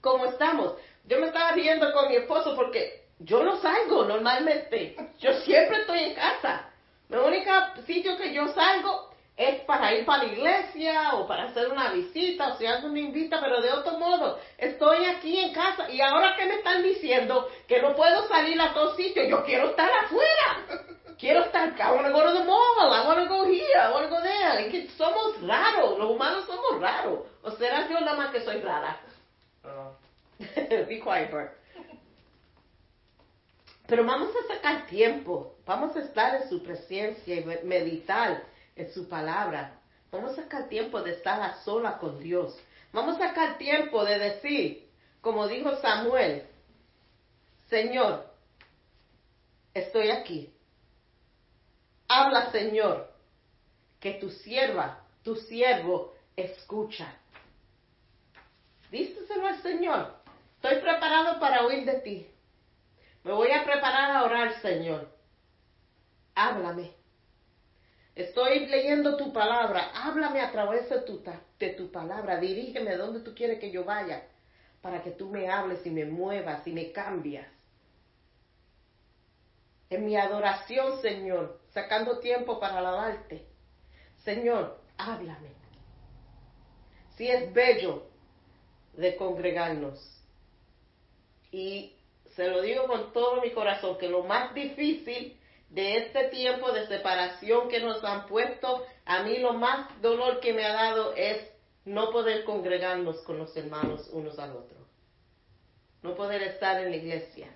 como 0.00 0.26
estamos. 0.26 0.74
Yo 1.06 1.18
me 1.18 1.26
estaba 1.26 1.52
riendo 1.52 1.92
con 1.92 2.08
mi 2.08 2.16
esposo 2.16 2.54
porque 2.54 3.04
yo 3.18 3.42
no 3.42 3.60
salgo 3.60 4.04
normalmente. 4.04 4.96
Yo 5.18 5.32
siempre 5.40 5.80
estoy 5.80 5.98
en 6.00 6.14
casa. 6.14 6.70
El 7.10 7.18
único 7.18 7.50
sitio 7.86 8.16
que 8.16 8.32
yo 8.32 8.48
salgo 8.48 9.13
es 9.36 9.60
para 9.62 9.92
ir 9.94 10.04
para 10.04 10.24
la 10.24 10.32
iglesia 10.32 11.14
o 11.14 11.26
para 11.26 11.44
hacer 11.44 11.68
una 11.68 11.90
visita 11.90 12.48
o 12.48 12.56
si 12.56 12.66
alguien 12.66 12.92
me 12.92 13.00
invita, 13.00 13.40
pero 13.40 13.60
de 13.60 13.72
otro 13.72 13.98
modo, 13.98 14.38
estoy 14.56 15.04
aquí 15.06 15.38
en 15.40 15.52
casa 15.52 15.90
y 15.90 16.00
ahora 16.00 16.36
que 16.36 16.46
me 16.46 16.54
están 16.54 16.82
diciendo 16.82 17.48
que 17.66 17.82
no 17.82 17.96
puedo 17.96 18.28
salir 18.28 18.60
a 18.60 18.72
todos 18.72 18.96
sitios, 18.96 19.28
yo 19.28 19.44
quiero 19.44 19.70
estar 19.70 19.90
afuera. 19.90 20.66
Quiero 21.16 21.44
estar, 21.44 21.72
I 21.78 21.92
want 21.92 22.06
to 22.06 22.12
go 22.12 22.22
to 22.24 22.32
the 22.32 22.44
mall, 22.44 22.92
I 22.92 23.06
want 23.06 23.20
to 23.20 23.28
go 23.28 23.46
here, 23.46 23.78
I 23.80 23.92
want 23.92 24.08
to 24.08 24.10
go 24.10 24.20
there. 24.20 24.68
que 24.68 24.88
somos 24.90 25.40
raros, 25.42 25.96
los 25.96 26.10
humanos 26.10 26.44
somos 26.44 26.80
raros. 26.80 27.20
¿O 27.40 27.52
será 27.52 27.88
yo 27.88 28.00
nada 28.00 28.16
más 28.16 28.30
que 28.30 28.40
soy 28.40 28.60
rara? 28.60 29.00
Uh. 29.62 29.94
Be 30.88 31.00
quiet, 31.00 31.30
Bert. 31.30 31.52
Pero 33.86 34.04
vamos 34.04 34.34
a 34.34 34.54
sacar 34.54 34.86
tiempo, 34.86 35.54
vamos 35.64 35.94
a 35.96 36.00
estar 36.00 36.34
en 36.34 36.48
su 36.48 36.62
presencia 36.62 37.36
y 37.36 37.44
meditar 37.64 38.42
en 38.76 38.92
su 38.92 39.08
palabra. 39.08 39.80
Vamos 40.10 40.32
a 40.32 40.42
sacar 40.42 40.68
tiempo 40.68 41.02
de 41.02 41.12
estar 41.12 41.40
a 41.40 41.62
sola 41.64 41.98
con 41.98 42.20
Dios. 42.20 42.56
Vamos 42.92 43.16
a 43.16 43.28
sacar 43.28 43.58
tiempo 43.58 44.04
de 44.04 44.18
decir, 44.18 44.88
como 45.20 45.48
dijo 45.48 45.76
Samuel, 45.76 46.46
Señor, 47.68 48.26
estoy 49.72 50.10
aquí. 50.10 50.52
Habla, 52.06 52.52
Señor, 52.52 53.10
que 53.98 54.12
tu 54.14 54.30
sierva, 54.30 55.04
tu 55.22 55.34
siervo, 55.34 56.14
escucha. 56.36 57.12
Díselo 58.90 59.48
al 59.48 59.60
Señor. 59.62 60.14
Estoy 60.56 60.80
preparado 60.80 61.40
para 61.40 61.66
oír 61.66 61.84
de 61.84 62.00
ti. 62.00 62.30
Me 63.24 63.32
voy 63.32 63.50
a 63.50 63.64
preparar 63.64 64.12
a 64.12 64.24
orar, 64.24 64.60
Señor. 64.60 65.10
Háblame. 66.34 66.93
Estoy 68.14 68.66
leyendo 68.66 69.16
tu 69.16 69.32
palabra. 69.32 69.90
Háblame 69.94 70.40
a 70.40 70.52
través 70.52 70.88
de 70.88 71.00
tu, 71.00 71.22
de 71.58 71.70
tu 71.70 71.90
palabra. 71.90 72.38
Dirígeme 72.38 72.96
donde 72.96 73.20
tú 73.20 73.34
quieres 73.34 73.58
que 73.58 73.70
yo 73.70 73.84
vaya 73.84 74.28
para 74.80 75.02
que 75.02 75.10
tú 75.10 75.30
me 75.30 75.48
hables 75.50 75.84
y 75.86 75.90
me 75.90 76.04
muevas 76.04 76.66
y 76.66 76.72
me 76.72 76.92
cambias. 76.92 77.48
En 79.90 80.04
mi 80.04 80.16
adoración, 80.16 81.00
Señor, 81.00 81.60
sacando 81.72 82.18
tiempo 82.18 82.60
para 82.60 82.78
alabarte. 82.78 83.46
Señor, 84.24 84.80
háblame. 84.96 85.48
Si 87.16 87.28
es 87.28 87.52
bello 87.52 88.06
de 88.94 89.16
congregarnos. 89.16 89.98
Y 91.50 91.96
se 92.34 92.48
lo 92.48 92.62
digo 92.62 92.86
con 92.86 93.12
todo 93.12 93.40
mi 93.40 93.50
corazón, 93.52 93.98
que 93.98 94.08
lo 94.08 94.24
más 94.24 94.54
difícil 94.54 95.38
de 95.74 95.96
este 95.96 96.28
tiempo 96.28 96.70
de 96.70 96.86
separación 96.86 97.68
que 97.68 97.80
nos 97.80 98.02
han 98.04 98.26
puesto, 98.26 98.86
a 99.04 99.24
mí 99.24 99.38
lo 99.38 99.54
más 99.54 100.00
dolor 100.00 100.38
que 100.38 100.52
me 100.52 100.64
ha 100.64 100.72
dado 100.72 101.14
es 101.14 101.50
no 101.84 102.10
poder 102.10 102.44
congregarnos 102.44 103.20
con 103.22 103.38
los 103.38 103.56
hermanos 103.56 104.08
unos 104.12 104.38
al 104.38 104.52
otro. 104.52 104.78
No 106.02 106.14
poder 106.14 106.42
estar 106.42 106.80
en 106.80 106.90
la 106.90 106.96
iglesia. 106.96 107.48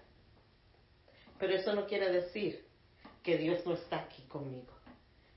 Pero 1.39 1.55
eso 1.55 1.73
no 1.75 1.87
quiere 1.87 2.11
decir 2.11 2.67
que 3.23 3.39
Dios 3.39 3.65
no 3.65 3.75
está 3.75 4.01
aquí 4.01 4.23
conmigo. 4.23 4.73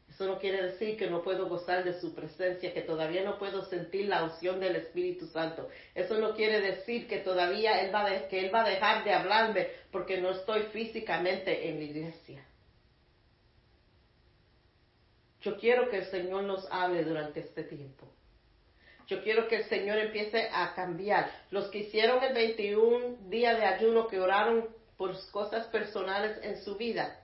Eso 0.10 0.26
no 0.26 0.39
quiere 0.39 0.63
decir 0.63 0.98
que 0.98 1.10
no 1.10 1.22
puedo 1.22 1.48
gozar 1.48 1.84
de 1.84 2.00
su 2.02 2.15
presencia, 2.15 2.74
que 2.74 2.82
todavía 2.82 3.24
no 3.24 3.38
puedo 3.38 3.63
sentir 3.65 4.08
la 4.08 4.24
unción 4.24 4.60
del 4.60 4.76
Espíritu 4.76 5.28
Santo. 5.28 5.70
Eso 5.94 6.17
no 6.17 6.34
quiere 6.36 6.62
decir 6.62 7.08
que 7.08 7.20
todavía 7.20 7.82
él 7.82 7.94
va 7.94 8.28
que 8.28 8.39
Él 8.39 8.54
va 8.54 8.65
a 8.65 8.70
dejar 8.70 9.04
de 9.04 9.13
hablarme 9.13 9.67
porque 9.91 10.20
no 10.20 10.32
estoy 10.32 10.63
físicamente 10.74 11.70
en 11.70 11.78
la 11.78 11.84
iglesia. 11.84 12.46
Yo 15.41 15.58
quiero 15.58 15.89
que 15.89 15.97
el 15.97 16.06
Señor 16.06 16.43
nos 16.43 16.67
hable 16.71 17.04
durante 17.04 17.39
este 17.39 17.63
tiempo. 17.63 18.08
Yo 19.08 19.23
quiero 19.23 19.47
que 19.47 19.58
el 19.58 19.63
Señor 19.65 19.97
empiece 19.97 20.49
a 20.54 20.73
cambiar. 20.73 21.30
Los 21.49 21.69
que 21.69 21.80
hicieron 21.80 22.23
el 22.23 22.34
21 22.34 23.17
día 23.30 23.56
de 23.56 23.65
ayuno, 23.65 24.08
que 24.08 24.19
oraron 24.19 24.69
por 24.97 25.13
cosas 25.32 25.67
personales 25.67 26.38
en 26.43 26.62
su 26.63 26.77
vida, 26.77 27.19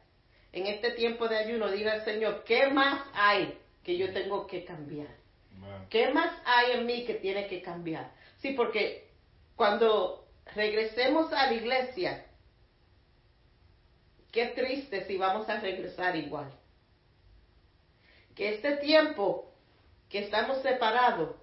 en 0.51 0.65
este 0.65 0.91
tiempo 0.91 1.27
de 1.27 1.38
ayuno, 1.38 1.69
diga 1.69 1.93
al 1.93 2.03
Señor, 2.03 2.43
¿qué 2.43 2.67
más 2.69 3.06
hay 3.13 3.58
que 3.84 3.97
yo 3.97 4.12
tengo 4.12 4.47
que 4.47 4.65
cambiar? 4.65 5.08
¿Qué 5.89 6.10
más 6.10 6.41
hay 6.45 6.71
en 6.77 6.86
mí 6.86 7.06
que 7.06 7.15
tiene 7.15 7.47
que 7.47 7.62
cambiar? 7.62 8.12
Sí, 8.39 8.53
porque 8.53 9.08
cuando 9.56 10.27
regresemos 10.56 11.32
a 11.32 11.47
la 11.47 11.53
iglesia, 11.53 12.25
qué 14.32 14.47
triste 14.47 15.06
si 15.06 15.17
vamos 15.17 15.47
a 15.49 15.60
regresar 15.60 16.15
igual 16.15 16.51
que 18.38 18.54
este 18.54 18.78
tiempo 18.78 19.52
que 20.10 20.19
estamos 20.19 20.62
separados, 20.62 21.36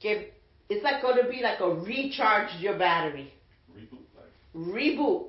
que 0.00 0.32
it's 0.68 0.82
like 0.82 1.02
going 1.02 1.22
to 1.22 1.28
be 1.28 1.42
like 1.42 1.60
a 1.60 1.68
recharge 1.68 2.58
your 2.60 2.78
battery. 2.78 3.32
Reboot. 3.72 4.08
Reboot. 4.54 5.28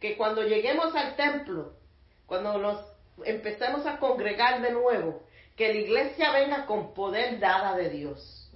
Que 0.00 0.16
cuando 0.16 0.42
lleguemos 0.42 0.94
al 0.94 1.16
templo, 1.16 1.74
cuando 2.26 2.58
nos 2.58 2.82
empecemos 3.24 3.84
a 3.86 3.98
congregar 3.98 4.62
de 4.62 4.72
nuevo, 4.72 5.22
que 5.54 5.68
la 5.68 5.80
iglesia 5.80 6.32
venga 6.32 6.66
con 6.66 6.94
poder 6.94 7.38
dada 7.38 7.76
de 7.76 7.90
Dios, 7.90 8.50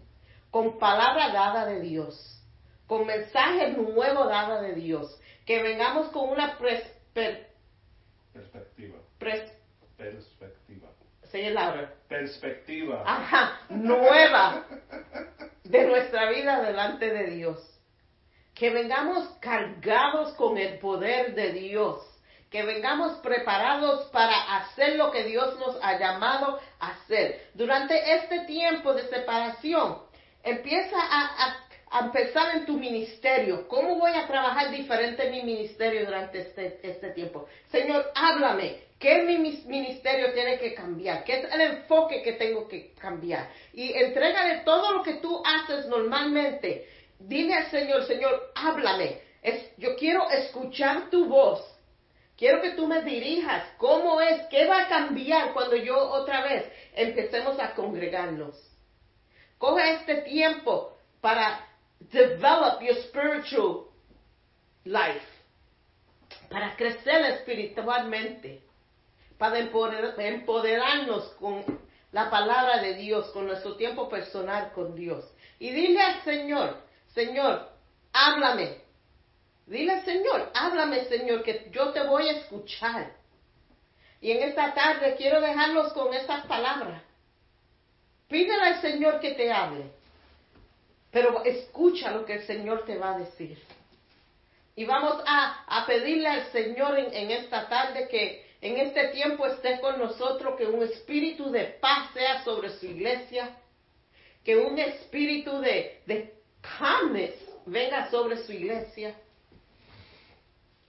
con 0.51 0.79
palabra 0.79 1.31
dada 1.31 1.67
de 1.67 1.81
Dios, 1.81 2.41
con 2.87 3.07
mensaje 3.07 3.73
nuevo 3.73 4.27
dada 4.27 4.63
de 4.63 4.75
Dios, 4.75 5.21
que 5.45 5.63
vengamos 5.63 6.11
con 6.11 6.31
una 6.31 6.57
perspectiva. 6.59 7.49
perspectiva 9.99 10.92
Laura. 11.33 11.93
Perspectiva. 12.09 13.03
Ajá, 13.07 13.61
nueva 13.71 14.67
de 15.65 15.87
nuestra 15.87 16.31
vida 16.31 16.63
delante 16.63 17.11
de 17.11 17.31
Dios. 17.31 17.59
Que 18.55 18.71
vengamos 18.71 19.29
cargados 19.41 20.35
con 20.35 20.59
el 20.59 20.79
poder 20.79 21.35
de 21.35 21.53
Dios. 21.53 22.09
que 22.51 22.63
vengamos 22.65 23.17
preparados 23.21 24.11
para 24.11 24.59
hacer 24.59 24.97
lo 24.97 25.11
que 25.11 25.25
Dios 25.25 25.59
nos 25.59 25.79
ha 25.83 25.99
llamado 25.99 26.61
a 26.79 26.91
hacer. 26.91 27.49
Durante 27.55 28.15
este 28.15 28.41
tiempo 28.41 28.93
de 28.93 29.09
separación, 29.09 30.03
empieza 30.43 30.99
a, 31.01 31.57
empezar 32.05 32.57
en 32.57 32.67
tu 32.67 32.75
ministerio. 32.75 33.67
¿Cómo 33.69 33.99
voy 33.99 34.13
a 34.13 34.27
trabajar 34.27 34.71
diferente 34.71 35.27
en 35.27 35.31
mi 35.31 35.43
ministerio 35.43 36.05
durante 36.05 36.41
este, 36.41 36.79
este 36.83 37.11
tiempo? 37.13 37.47
Señor, 37.71 38.11
háblame. 38.15 38.83
¿Qué 39.03 39.25
mi 39.25 39.37
ministerio 39.37 40.33
tiene 40.33 40.61
que 40.61 40.75
cambiar? 40.75 41.25
¿Qué 41.25 41.41
es 41.41 41.53
el 41.53 41.61
enfoque 41.61 42.23
que 42.23 42.35
tengo 42.35 42.69
que 42.69 42.95
cambiar? 42.95 43.51
Y 43.73 43.93
entrégale 43.93 44.61
todo 44.61 44.93
lo 44.93 45.03
que 45.03 45.15
tú 45.15 45.43
haces 45.45 45.87
normalmente. 45.87 46.87
Dile 47.19 47.53
al 47.53 47.69
Señor, 47.69 48.07
Señor, 48.07 48.53
háblame. 48.55 49.21
yo 49.77 49.97
quiero 49.97 50.31
escuchar 50.31 51.11
tu 51.11 51.25
voz. 51.27 51.61
Quiero 52.37 52.63
que 52.63 52.75
tú 52.75 52.87
me 52.87 53.03
dirijas. 53.03 53.65
¿Cómo 53.77 54.21
es? 54.21 54.43
¿Qué 54.47 54.67
va 54.67 54.83
a 54.83 54.89
cambiar 54.89 55.53
cuando 55.53 55.75
yo 55.75 55.99
otra 55.99 56.45
vez 56.45 56.71
empecemos 56.95 57.59
a 57.59 57.75
congregarnos? 57.75 58.55
Coge 59.59 59.95
este 59.95 60.23
tiempo 60.23 60.97
para 61.21 61.67
develop 61.99 62.81
your 62.81 62.97
spiritual 62.99 63.87
life. 64.85 65.27
Para 66.49 66.77
crecer 66.77 67.25
espiritualmente 67.33 68.63
para 69.39 69.59
empoderarnos 69.59 71.25
con 71.41 71.65
la 72.13 72.31
palabra 72.31 72.81
de 72.83 72.95
Dios, 72.95 73.31
con 73.31 73.47
nuestro 73.47 73.77
tiempo 73.77 74.09
personal 74.09 74.73
con 74.73 74.95
Dios. 74.95 75.25
Y 75.59 75.71
dile 75.71 76.01
al 76.01 76.23
Señor, 76.23 76.77
Señor, 77.15 77.71
háblame. 78.13 78.83
Dile 79.67 79.93
al 79.93 80.05
Señor, 80.05 80.51
háblame 80.55 81.05
Señor, 81.07 81.43
que 81.43 81.69
yo 81.71 81.91
te 81.93 82.03
voy 82.07 82.29
a 82.29 82.33
escuchar. 82.33 83.13
Y 84.21 84.31
en 84.31 84.43
esta 84.43 84.75
tarde 84.75 85.17
quiero 85.17 85.41
dejarlos 85.41 85.93
con 85.95 86.13
estas 86.15 86.47
palabras. 86.47 87.03
Pídele 88.29 88.63
al 88.63 88.81
Señor 88.81 89.21
que 89.21 89.33
te 89.33 89.53
hable, 89.53 89.85
pero 91.11 91.45
escucha 91.45 92.11
lo 92.11 92.25
que 92.25 92.35
el 92.35 92.47
Señor 92.47 92.85
te 92.85 92.97
va 92.97 93.15
a 93.15 93.19
decir. 93.19 93.59
Y 94.75 94.85
vamos 94.85 95.23
a, 95.27 95.85
pedirle 95.87 96.29
al 96.29 96.51
Señor 96.51 96.99
en 96.99 97.31
esta 97.31 97.69
tarde 97.69 98.09
que 98.09 98.52
en 98.63 98.79
este 98.79 99.09
tiempo 99.09 99.45
esté 99.45 99.81
con 99.81 99.99
nosotros, 99.99 100.57
que 100.57 100.67
un 100.67 100.85
espíritu 100.85 101.51
de 101.51 101.65
paz 101.65 102.11
sea 102.15 102.45
sobre 102.45 102.71
su 102.71 102.87
iglesia, 102.87 103.57
que 104.45 104.57
un 104.57 104.79
espíritu 104.79 105.61
de, 105.61 106.01
de 106.07 106.33
venga 107.67 108.09
sobre 108.09 108.37
su 108.45 108.53
iglesia. 108.53 109.17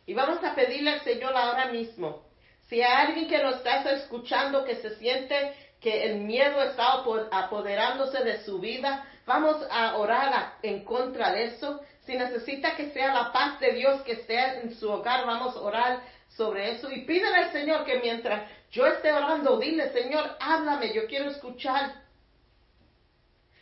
Y 0.05 0.13
vamos 0.13 0.43
a 0.43 0.53
pedirle 0.53 0.91
al 0.91 1.01
Señor 1.01 1.35
ahora 1.35 1.71
mismo, 1.71 2.23
si 2.69 2.79
hay 2.79 3.07
alguien 3.07 3.27
que 3.27 3.41
nos 3.41 3.57
está 3.57 3.91
escuchando 3.91 4.63
que 4.63 4.75
se 4.75 4.95
siente 4.97 5.53
que 5.81 6.05
el 6.05 6.19
miedo 6.19 6.61
está 6.61 7.03
apoderándose 7.31 8.23
de 8.23 8.43
su 8.43 8.59
vida, 8.59 9.05
vamos 9.25 9.57
a 9.69 9.97
orar 9.97 10.53
en 10.61 10.85
contra 10.85 11.33
de 11.33 11.45
eso. 11.45 11.81
Si 12.05 12.15
necesita 12.15 12.75
que 12.75 12.91
sea 12.91 13.13
la 13.13 13.31
paz 13.31 13.59
de 13.59 13.73
Dios 13.73 14.01
que 14.03 14.13
esté 14.13 14.59
en 14.61 14.75
su 14.75 14.89
hogar, 14.89 15.25
vamos 15.25 15.55
a 15.55 15.59
orar 15.59 16.01
sobre 16.35 16.71
eso 16.71 16.91
y 16.91 17.01
pídele 17.01 17.35
al 17.35 17.51
Señor 17.51 17.85
que 17.85 17.99
mientras 17.99 18.49
yo 18.71 18.85
esté 18.87 19.11
orando, 19.11 19.57
dile, 19.59 19.91
Señor, 19.91 20.35
háblame, 20.39 20.93
yo 20.93 21.05
quiero 21.05 21.29
escuchar. 21.29 21.93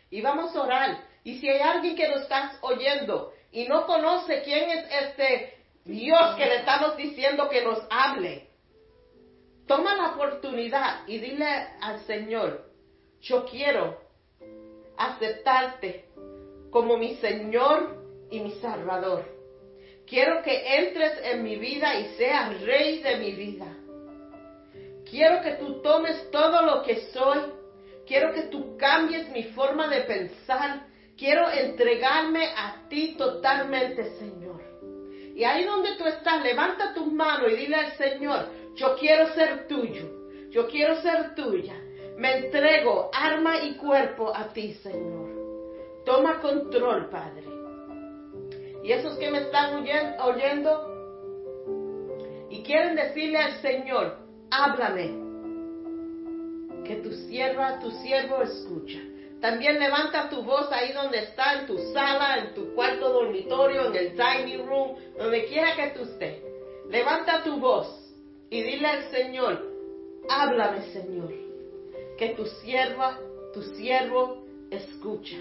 Y 0.09 0.21
vamos 0.21 0.55
a 0.55 0.61
orar. 0.61 1.03
Y 1.23 1.39
si 1.39 1.49
hay 1.49 1.59
alguien 1.59 1.95
que 1.95 2.07
nos 2.07 2.21
está 2.21 2.53
oyendo 2.61 3.33
y 3.51 3.67
no 3.67 3.85
conoce 3.85 4.41
quién 4.43 4.69
es 4.69 4.85
este 5.03 5.57
Dios 5.83 6.35
que 6.37 6.45
le 6.45 6.57
estamos 6.57 6.95
diciendo 6.95 7.49
que 7.49 7.63
nos 7.63 7.79
hable, 7.89 8.47
toma 9.67 9.95
la 9.95 10.11
oportunidad 10.11 11.07
y 11.07 11.17
dile 11.17 11.45
al 11.81 11.99
Señor, 12.05 12.69
yo 13.21 13.45
quiero 13.45 13.99
aceptarte 14.97 16.05
como 16.69 16.97
mi 16.97 17.15
Señor 17.15 18.27
y 18.29 18.39
mi 18.39 18.51
Salvador. 18.61 19.40
Quiero 20.11 20.41
que 20.43 20.77
entres 20.77 21.19
en 21.23 21.41
mi 21.41 21.55
vida 21.55 21.97
y 21.97 22.17
seas 22.17 22.59
rey 22.63 23.01
de 23.01 23.15
mi 23.15 23.31
vida. 23.31 23.67
Quiero 25.09 25.41
que 25.41 25.51
tú 25.51 25.81
tomes 25.81 26.29
todo 26.31 26.63
lo 26.63 26.83
que 26.83 26.97
soy. 27.13 27.39
Quiero 28.05 28.33
que 28.33 28.41
tú 28.47 28.75
cambies 28.75 29.29
mi 29.29 29.43
forma 29.43 29.87
de 29.87 30.01
pensar. 30.01 30.85
Quiero 31.17 31.49
entregarme 31.49 32.45
a 32.57 32.89
ti 32.89 33.15
totalmente, 33.17 34.17
Señor. 34.17 34.61
Y 35.33 35.45
ahí 35.45 35.63
donde 35.63 35.95
tú 35.95 36.05
estás, 36.05 36.43
levanta 36.43 36.93
tus 36.93 37.07
manos 37.07 37.49
y 37.49 37.55
dile 37.55 37.77
al 37.77 37.93
Señor, 37.93 38.49
yo 38.75 38.97
quiero 38.97 39.33
ser 39.33 39.65
tuyo. 39.69 40.09
Yo 40.49 40.67
quiero 40.67 41.01
ser 41.01 41.35
tuya. 41.35 41.75
Me 42.17 42.35
entrego 42.39 43.09
arma 43.13 43.63
y 43.63 43.75
cuerpo 43.75 44.35
a 44.35 44.49
ti, 44.49 44.73
Señor. 44.73 46.03
Toma 46.03 46.41
control, 46.41 47.09
Padre. 47.09 47.60
Y 48.83 48.91
esos 48.91 49.17
que 49.17 49.29
me 49.29 49.39
están 49.39 49.75
oyendo 49.75 50.91
y 52.49 52.63
quieren 52.63 52.95
decirle 52.95 53.37
al 53.37 53.61
Señor, 53.61 54.17
háblame, 54.49 55.21
que 56.83 56.95
tu 56.97 57.11
sierva, 57.11 57.79
tu 57.79 57.91
siervo 57.91 58.41
escucha. 58.41 58.99
También 59.39 59.79
levanta 59.79 60.29
tu 60.29 60.43
voz 60.43 60.71
ahí 60.71 60.91
donde 60.93 61.19
está, 61.19 61.59
en 61.59 61.67
tu 61.67 61.77
sala, 61.93 62.37
en 62.39 62.53
tu 62.53 62.73
cuarto 62.75 63.09
dormitorio, 63.09 63.87
en 63.87 63.95
el 63.95 64.15
dining 64.15 64.67
room, 64.67 64.95
donde 65.17 65.45
quiera 65.45 65.75
que 65.75 65.97
tú 65.97 66.03
estés. 66.03 66.43
Levanta 66.89 67.43
tu 67.43 67.59
voz 67.59 67.87
y 68.49 68.61
dile 68.61 68.87
al 68.87 69.09
Señor, 69.09 69.65
háblame 70.29 70.91
Señor, 70.91 71.33
que 72.17 72.29
tu 72.35 72.45
sierva, 72.45 73.19
tu 73.53 73.63
siervo 73.63 74.43
escucha. 74.69 75.37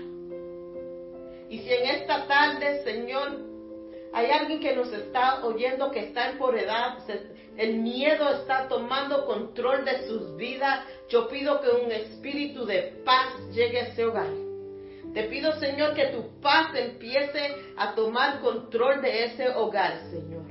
Y 1.50 1.58
si 1.58 1.74
en 1.74 1.84
esta 1.96 2.28
tarde, 2.28 2.84
Señor, 2.84 3.40
hay 4.12 4.30
alguien 4.30 4.60
que 4.60 4.74
nos 4.74 4.92
está 4.92 5.44
oyendo 5.44 5.90
que 5.90 5.98
está 5.98 6.30
en 6.30 6.38
por 6.38 6.56
edad, 6.56 6.98
el 7.56 7.78
miedo 7.78 8.30
está 8.30 8.68
tomando 8.68 9.26
control 9.26 9.84
de 9.84 10.06
sus 10.06 10.36
vidas, 10.36 10.86
yo 11.08 11.26
pido 11.26 11.60
que 11.60 11.70
un 11.70 11.90
espíritu 11.90 12.64
de 12.64 13.02
paz 13.04 13.34
llegue 13.52 13.80
a 13.80 13.86
ese 13.88 14.04
hogar. 14.04 14.30
Te 15.12 15.24
pido, 15.24 15.50
Señor, 15.58 15.94
que 15.94 16.06
tu 16.06 16.40
paz 16.40 16.72
empiece 16.72 17.56
a 17.76 17.96
tomar 17.96 18.40
control 18.40 19.02
de 19.02 19.24
ese 19.24 19.48
hogar, 19.48 20.02
Señor. 20.08 20.46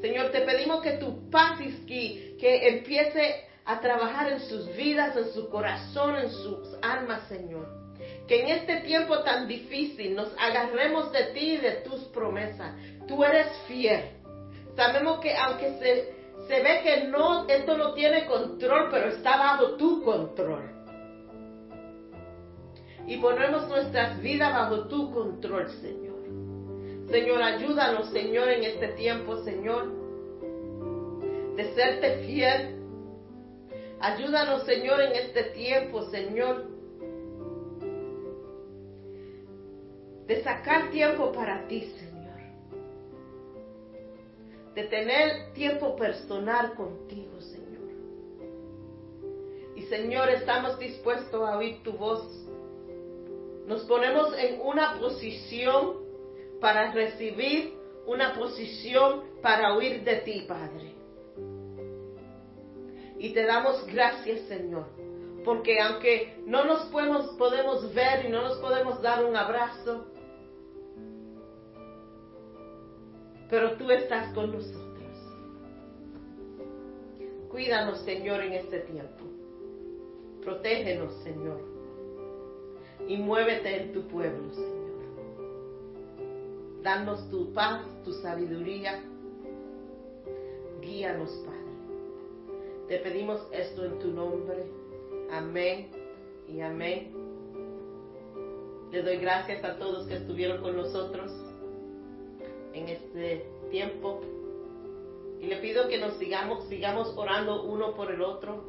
Señor, 0.00 0.30
te 0.30 0.40
pedimos 0.40 0.80
que 0.82 0.92
tu 0.92 1.30
paz 1.30 1.58
que, 1.86 2.38
empiece 2.40 3.44
a 3.66 3.78
trabajar 3.78 4.32
en 4.32 4.40
sus 4.40 4.74
vidas, 4.74 5.14
en 5.18 5.30
su 5.34 5.50
corazón, 5.50 6.16
en 6.16 6.30
sus 6.30 6.78
almas, 6.80 7.28
Señor 7.28 7.83
que 8.26 8.42
en 8.42 8.48
este 8.48 8.76
tiempo 8.80 9.18
tan 9.20 9.46
difícil 9.46 10.14
nos 10.14 10.32
agarremos 10.38 11.12
de 11.12 11.24
ti 11.34 11.54
y 11.54 11.56
de 11.58 11.72
tus 11.82 12.04
promesas. 12.04 12.74
Tú 13.06 13.22
eres 13.22 13.48
fiel. 13.68 14.02
Sabemos 14.76 15.20
que 15.20 15.36
aunque 15.36 15.78
se, 15.78 16.14
se 16.48 16.62
ve 16.62 16.80
que 16.82 17.04
no, 17.08 17.46
esto 17.46 17.76
no 17.76 17.92
tiene 17.92 18.26
control, 18.26 18.88
pero 18.90 19.08
está 19.08 19.36
bajo 19.36 19.76
tu 19.76 20.02
control. 20.02 20.70
Y 23.06 23.18
ponemos 23.18 23.68
nuestras 23.68 24.20
vidas 24.22 24.52
bajo 24.54 24.88
tu 24.88 25.12
control, 25.12 25.70
Señor. 25.70 26.14
Señor, 27.10 27.42
ayúdanos, 27.42 28.08
Señor, 28.10 28.48
en 28.48 28.64
este 28.64 28.88
tiempo, 28.88 29.36
Señor, 29.44 29.92
de 31.56 31.74
serte 31.74 32.24
fiel. 32.26 32.80
Ayúdanos, 34.00 34.64
Señor, 34.64 35.02
en 35.02 35.12
este 35.12 35.42
tiempo, 35.50 36.02
Señor, 36.10 36.73
de 40.26 40.42
sacar 40.42 40.90
tiempo 40.90 41.32
para 41.32 41.66
ti, 41.66 41.82
Señor. 41.98 42.40
De 44.74 44.84
tener 44.84 45.52
tiempo 45.52 45.94
personal 45.96 46.74
contigo, 46.74 47.40
Señor. 47.40 47.64
Y 49.76 49.82
Señor, 49.82 50.30
estamos 50.30 50.78
dispuestos 50.78 51.48
a 51.48 51.58
oír 51.58 51.82
tu 51.82 51.92
voz. 51.92 52.26
Nos 53.66 53.82
ponemos 53.84 54.36
en 54.38 54.60
una 54.60 54.98
posición 54.98 56.04
para 56.60 56.92
recibir, 56.92 57.74
una 58.06 58.34
posición 58.34 59.24
para 59.42 59.74
oír 59.74 60.02
de 60.04 60.16
ti, 60.16 60.44
Padre. 60.46 60.94
Y 63.18 63.30
te 63.30 63.44
damos 63.44 63.86
gracias, 63.86 64.40
Señor, 64.48 64.86
porque 65.44 65.80
aunque 65.80 66.42
no 66.46 66.64
nos 66.64 66.82
podemos, 66.86 67.34
podemos 67.36 67.94
ver 67.94 68.26
y 68.26 68.28
no 68.28 68.42
nos 68.42 68.58
podemos 68.58 69.00
dar 69.00 69.24
un 69.24 69.36
abrazo, 69.36 70.06
pero 73.50 73.76
tú 73.76 73.90
estás 73.90 74.32
con 74.34 74.52
nosotros. 74.52 74.84
Cuídanos, 77.50 78.00
Señor, 78.00 78.42
en 78.42 78.54
este 78.54 78.80
tiempo. 78.80 79.24
Protégenos, 80.42 81.14
Señor. 81.22 81.60
Y 83.06 83.16
muévete 83.16 83.82
en 83.82 83.92
tu 83.92 84.02
pueblo, 84.08 84.52
Señor. 84.52 84.74
Danos 86.82 87.30
tu 87.30 87.52
paz, 87.52 87.82
tu 88.04 88.12
sabiduría. 88.12 89.02
Guíanos, 90.80 91.30
Padre. 91.46 91.60
Te 92.88 92.98
pedimos 92.98 93.40
esto 93.52 93.84
en 93.84 93.98
tu 93.98 94.08
nombre. 94.08 94.64
Amén 95.30 95.88
y 96.48 96.60
amén. 96.60 97.12
Le 98.90 99.02
doy 99.02 99.16
gracias 99.16 99.64
a 99.64 99.78
todos 99.78 100.06
que 100.06 100.16
estuvieron 100.16 100.60
con 100.60 100.76
nosotros 100.76 101.43
en 102.74 102.88
este 102.88 103.46
tiempo. 103.70 104.20
Y 105.40 105.46
le 105.46 105.56
pido 105.56 105.88
que 105.88 105.98
nos 105.98 106.14
sigamos, 106.18 106.64
sigamos 106.68 107.12
orando 107.16 107.62
uno 107.64 107.94
por 107.94 108.10
el 108.10 108.20
otro. 108.20 108.64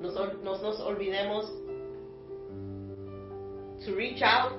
No 0.00 0.10
nos, 0.42 0.62
nos 0.62 0.80
olvidemos 0.80 1.52
to 3.84 3.94
reach 3.94 4.22
out 4.22 4.52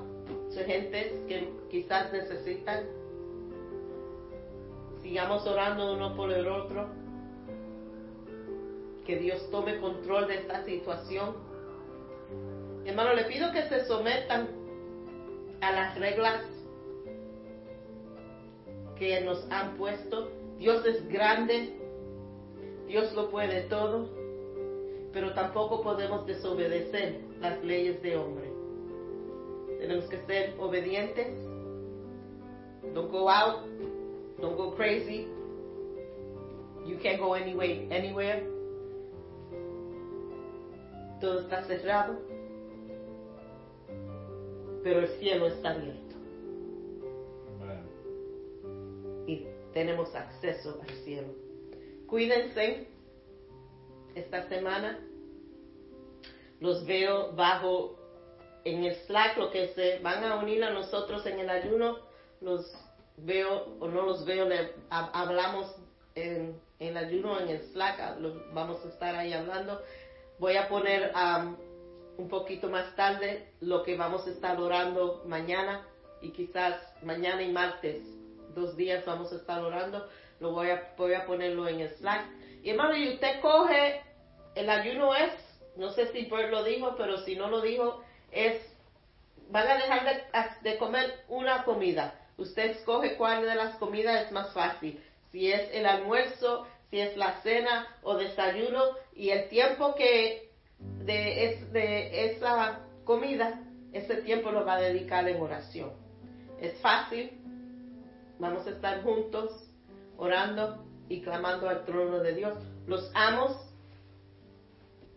to 0.54 0.66
gentes 0.66 1.20
que 1.28 1.50
quizás 1.70 2.12
necesitan. 2.12 2.86
Sigamos 5.02 5.46
orando 5.48 5.94
uno 5.94 6.16
por 6.16 6.32
el 6.32 6.48
otro. 6.48 6.88
Que 9.06 9.18
Dios 9.18 9.50
tome 9.52 9.80
control 9.80 10.28
de 10.28 10.36
esta 10.36 10.64
situación. 10.64 11.36
Hermano, 12.86 13.14
le 13.14 13.26
pido 13.26 13.52
que 13.52 13.68
se 13.68 13.86
sometan 13.86 14.48
a 15.62 15.72
las 15.72 15.98
reglas 15.98 16.44
que 19.04 19.22
nos 19.22 19.46
han 19.52 19.76
puesto. 19.76 20.30
Dios 20.58 20.86
es 20.86 21.08
grande, 21.10 21.74
Dios 22.88 23.14
lo 23.14 23.30
puede 23.30 23.64
todo, 23.64 24.10
pero 25.12 25.34
tampoco 25.34 25.82
podemos 25.82 26.26
desobedecer 26.26 27.20
las 27.42 27.62
leyes 27.64 28.02
de 28.02 28.16
hombre. 28.16 28.50
Tenemos 29.80 30.06
que 30.06 30.18
ser 30.26 30.56
obedientes. 30.58 31.36
Don't 32.94 33.12
go 33.12 33.30
out. 33.30 33.66
Don't 34.40 34.56
go 34.56 34.74
crazy. 34.76 35.28
You 36.86 36.98
can't 37.02 37.20
go 37.20 37.34
anywhere. 37.34 37.88
anywhere. 37.92 38.44
Todo 41.20 41.42
está 41.42 41.64
cerrado. 41.64 42.20
Pero 44.82 45.02
el 45.02 45.08
cielo 45.20 45.48
está 45.48 45.72
abierto. 45.72 46.03
Tenemos 49.74 50.14
acceso 50.16 50.80
al 50.82 50.96
cielo. 51.04 51.34
Cuídense 52.08 52.88
esta 54.16 54.48
semana. 54.48 55.00
Los 56.60 56.86
veo 56.86 57.34
bajo 57.34 57.98
en 58.64 58.84
el 58.86 58.96
Slack, 58.96 59.38
lo 59.38 59.52
que 59.52 59.70
se 59.70 60.00
van 60.00 60.24
a 60.24 60.38
unir 60.38 60.64
a 60.64 60.72
nosotros 60.72 61.26
en 61.26 61.40
el 61.40 61.50
ayuno, 61.50 61.98
los 62.40 62.74
veo 63.18 63.76
o 63.80 63.88
no 63.88 64.04
los 64.04 64.26
veo, 64.26 64.48
hablamos 64.90 65.76
en, 66.16 66.60
el 66.80 66.98
ayuno, 66.98 67.40
en 67.40 67.50
el 67.50 67.62
Slack, 67.72 68.18
vamos 68.54 68.84
a 68.86 68.90
estar 68.90 69.16
ahí 69.16 69.34
hablando. 69.34 69.82
Voy 70.40 70.56
a 70.56 70.70
poner 70.70 71.12
un 72.18 72.30
poquito 72.30 72.70
más 72.70 72.96
tarde 72.96 73.50
lo 73.60 73.84
que 73.84 73.98
vamos 73.98 74.26
a 74.28 74.32
estar 74.32 74.60
orando 74.60 75.24
mañana 75.26 75.86
y 76.22 76.32
quizás 76.32 76.76
mañana 77.04 77.42
y 77.42 77.52
martes, 77.52 78.04
dos 78.54 78.76
días 78.76 79.06
vamos 79.06 79.32
a 79.32 79.36
estar 79.36 79.62
orando, 79.62 80.08
lo 80.40 80.52
voy 80.52 80.70
a, 80.70 80.94
voy 80.98 81.14
a 81.14 81.26
ponerlo 81.26 81.68
en 81.68 81.88
Slack. 81.88 82.26
Y 82.64 82.70
hermano, 82.70 82.96
y 82.96 83.14
usted 83.14 83.42
coge, 83.42 84.02
el 84.56 84.70
ayuno 84.70 85.16
es, 85.16 85.32
no 85.76 85.92
sé 85.92 86.08
si 86.08 86.26
Bert 86.26 86.52
lo 86.52 86.64
dijo, 86.64 86.96
pero 86.98 87.18
si 87.20 87.36
no 87.36 87.50
lo 87.50 87.62
dijo, 87.62 88.04
es, 88.32 88.62
van 89.50 89.68
a 89.68 89.76
dejar 89.76 90.62
de, 90.62 90.78
comer 90.78 91.24
una 91.28 91.64
comida. 91.64 92.20
Usted 92.38 92.72
escoge 92.72 93.16
cuál 93.16 93.44
de 93.44 93.56
las 93.56 93.76
comidas 93.76 94.26
es 94.26 94.32
más 94.32 94.54
fácil. 94.54 95.04
Si 95.32 95.52
es 95.52 95.70
el 95.74 95.86
almuerzo, 95.86 96.68
si 96.90 97.00
es 97.00 97.18
la 97.18 97.42
cena 97.42 97.88
o 98.04 98.16
desayuno 98.16 98.84
y 99.16 99.30
el 99.30 99.50
tiempo 99.50 99.96
que 99.96 100.50
de, 100.80 101.46
es, 101.46 101.72
de 101.72 102.32
esa 102.32 102.80
comida, 103.04 103.62
ese 103.92 104.18
tiempo 104.18 104.52
lo 104.52 104.66
va 104.66 104.76
a 104.76 104.82
dedicar 104.82 105.28
en 105.28 105.42
oración. 105.42 105.92
Es 106.60 106.80
fácil. 106.80 107.32
Vamos 108.44 108.68
a 108.68 108.72
estar 108.72 109.02
juntos 109.04 109.70
orando 110.18 110.84
y 111.08 111.22
clamando 111.22 111.70
al 111.70 111.86
trono 111.86 112.20
de 112.20 112.36
Dios. 112.36 112.58
Los 112.88 113.10
amos 113.16 113.56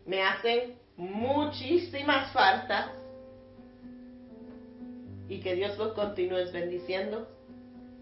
me 0.06 0.22
hacen 0.22 0.78
muchísimas 0.96 2.32
faltas 2.32 2.92
y 5.28 5.40
que 5.40 5.56
Dios 5.56 5.76
los 5.76 5.94
continúe 5.94 6.52
bendiciendo. 6.52 7.26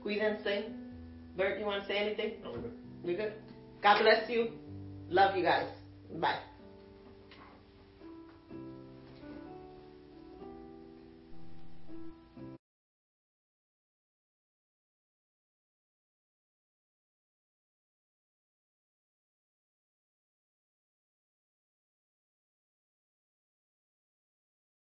Cuídense. 0.02 0.66
Bert, 1.34 1.58
you 1.58 1.64
want 1.64 1.80
to 1.82 1.88
say 1.88 1.96
anything? 1.96 2.42
No, 2.42 2.52
We 3.02 3.14
good? 3.14 3.32
God 3.82 4.02
bless 4.02 4.28
you. 4.28 4.50
Love 5.08 5.36
you 5.38 5.42
guys. 5.42 5.70
Bye. 6.20 6.53